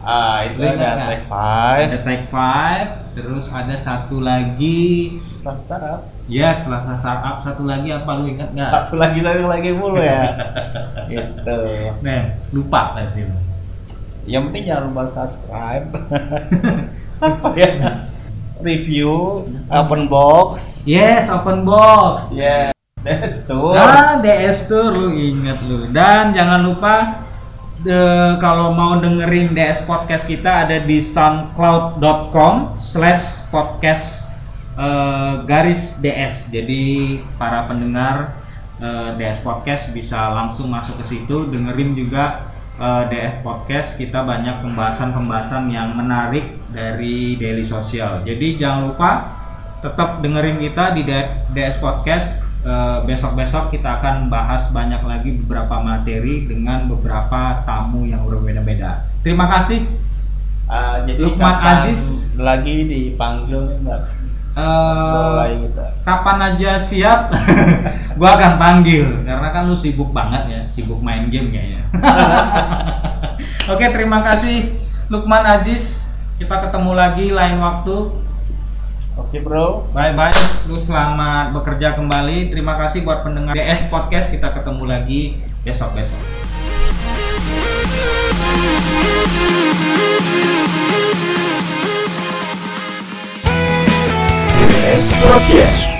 ah 0.06 0.46
itu 0.46 0.62
Lu 0.62 0.66
ingat 0.70 0.78
ada 0.78 0.94
nggak? 0.96 1.10
Tech 1.10 1.24
Five. 1.26 1.88
Ada 1.90 2.00
Tech 2.06 2.24
Five 2.30 2.88
terus 3.18 3.46
ada 3.50 3.76
satu 3.76 4.18
lagi. 4.22 5.18
Salah 5.42 5.58
startup. 5.58 6.02
Yes 6.26 6.66
Selasa 6.66 6.94
Startup. 6.98 7.38
Satu 7.42 7.66
lagi 7.66 7.90
apa? 7.90 8.12
Lu 8.18 8.30
ingat 8.30 8.54
nggak? 8.54 8.70
Satu 8.70 9.02
lagi 9.02 9.20
satu 9.22 9.50
lagi 9.50 9.74
mulu 9.74 9.98
ya. 9.98 10.22
Gitu. 11.12 11.60
Nah 12.06 12.22
lupa 12.54 12.94
pasti 12.98 13.26
lu. 13.26 13.38
yang 14.26 14.50
penting 14.50 14.66
jangan 14.66 14.90
lupa 14.90 15.06
subscribe. 15.06 15.86
Apa 17.22 17.54
ya? 17.54 17.70
Review 18.58 19.46
open 19.70 20.10
box. 20.10 20.86
Yes 20.90 21.30
open 21.30 21.62
box. 21.62 22.34
Ya 22.34 22.74
that's 23.06 23.46
tuh 23.46 23.78
Ah, 23.78 24.18
DS 24.18 24.66
tuh 24.66 24.90
lu 24.90 25.14
inget 25.14 25.62
lu. 25.62 25.94
Dan 25.94 26.34
jangan 26.34 26.66
lupa 26.66 27.25
eh, 27.86 28.34
kalau 28.42 28.74
mau 28.74 28.98
dengerin 28.98 29.54
DS 29.54 29.86
podcast 29.86 30.26
kita 30.26 30.66
ada 30.66 30.82
di 30.82 31.00
soundcloud.com 31.00 32.82
slash 32.82 33.48
podcast 33.54 34.34
eh, 34.76 35.34
garis 35.46 36.02
DS. 36.02 36.50
Jadi 36.50 37.18
para 37.38 37.70
pendengar 37.70 38.36
eh, 38.82 39.10
DS 39.22 39.46
podcast 39.46 39.94
bisa 39.94 40.34
langsung 40.34 40.74
masuk 40.74 41.00
ke 41.02 41.06
situ 41.06 41.50
dengerin 41.54 41.94
juga 41.94 42.50
eh, 42.82 43.04
DS 43.10 43.46
podcast 43.46 43.96
kita 44.02 44.26
banyak 44.26 44.66
pembahasan-pembahasan 44.66 45.70
yang 45.70 45.94
menarik 45.94 46.58
dari 46.74 47.38
Daily 47.38 47.64
Social. 47.64 48.26
Jadi 48.26 48.60
jangan 48.60 48.90
lupa 48.90 49.12
tetap 49.86 50.26
dengerin 50.26 50.58
kita 50.58 50.98
di 50.98 51.06
DS 51.54 51.78
Podcast. 51.78 52.45
Eh, 52.66 53.00
Besok-besok 53.06 53.70
kita 53.70 54.02
akan 54.02 54.26
bahas 54.26 54.74
banyak 54.74 54.98
lagi 55.06 55.38
beberapa 55.38 55.78
materi 55.86 56.50
dengan 56.50 56.90
beberapa 56.90 57.62
tamu 57.62 58.10
yang 58.10 58.26
berbeda-beda. 58.26 59.06
Terima 59.22 59.46
kasih. 59.46 59.86
Ah, 60.66 61.06
jadi 61.06 61.22
Lukman 61.22 61.62
Aziz. 61.62 62.26
lagi 62.34 62.90
dipanggil 62.90 63.70
nih 63.70 63.78
mbak 63.86 64.02
gitu 65.62 65.84
kapan 66.02 66.38
aja 66.42 66.72
siap, 66.80 67.30
gua 68.18 68.34
akan 68.34 68.58
panggil 68.58 69.22
karena 69.28 69.54
kan 69.54 69.70
lu 69.70 69.78
sibuk 69.78 70.10
banget 70.10 70.50
ya, 70.50 70.62
sibuk 70.66 71.06
main 71.06 71.30
game 71.30 71.54
kayaknya. 71.54 71.86
Oke, 73.72 73.86
terima 73.94 74.26
kasih 74.26 74.74
Lukman 75.14 75.46
Aziz. 75.46 76.10
Kita 76.42 76.58
ketemu 76.66 76.98
lagi 76.98 77.30
lain 77.30 77.62
waktu. 77.62 78.25
Oke 79.16 79.38
bro 79.44 79.88
Bye 79.96 80.14
bye, 80.14 80.34
lu 80.68 80.76
selamat 80.76 81.56
bekerja 81.56 81.96
kembali. 81.96 82.52
Terima 82.52 82.76
kasih 82.76 83.04
buat 83.08 83.24
pendengar 83.24 83.56
DS 83.56 83.88
Podcast. 83.88 84.28
Kita 84.32 84.52
ketemu 84.52 84.84
lagi 84.86 85.22
besok 85.64 85.96
besok. 85.96 86.20
DS 94.70 95.06
Podcast. 95.20 95.95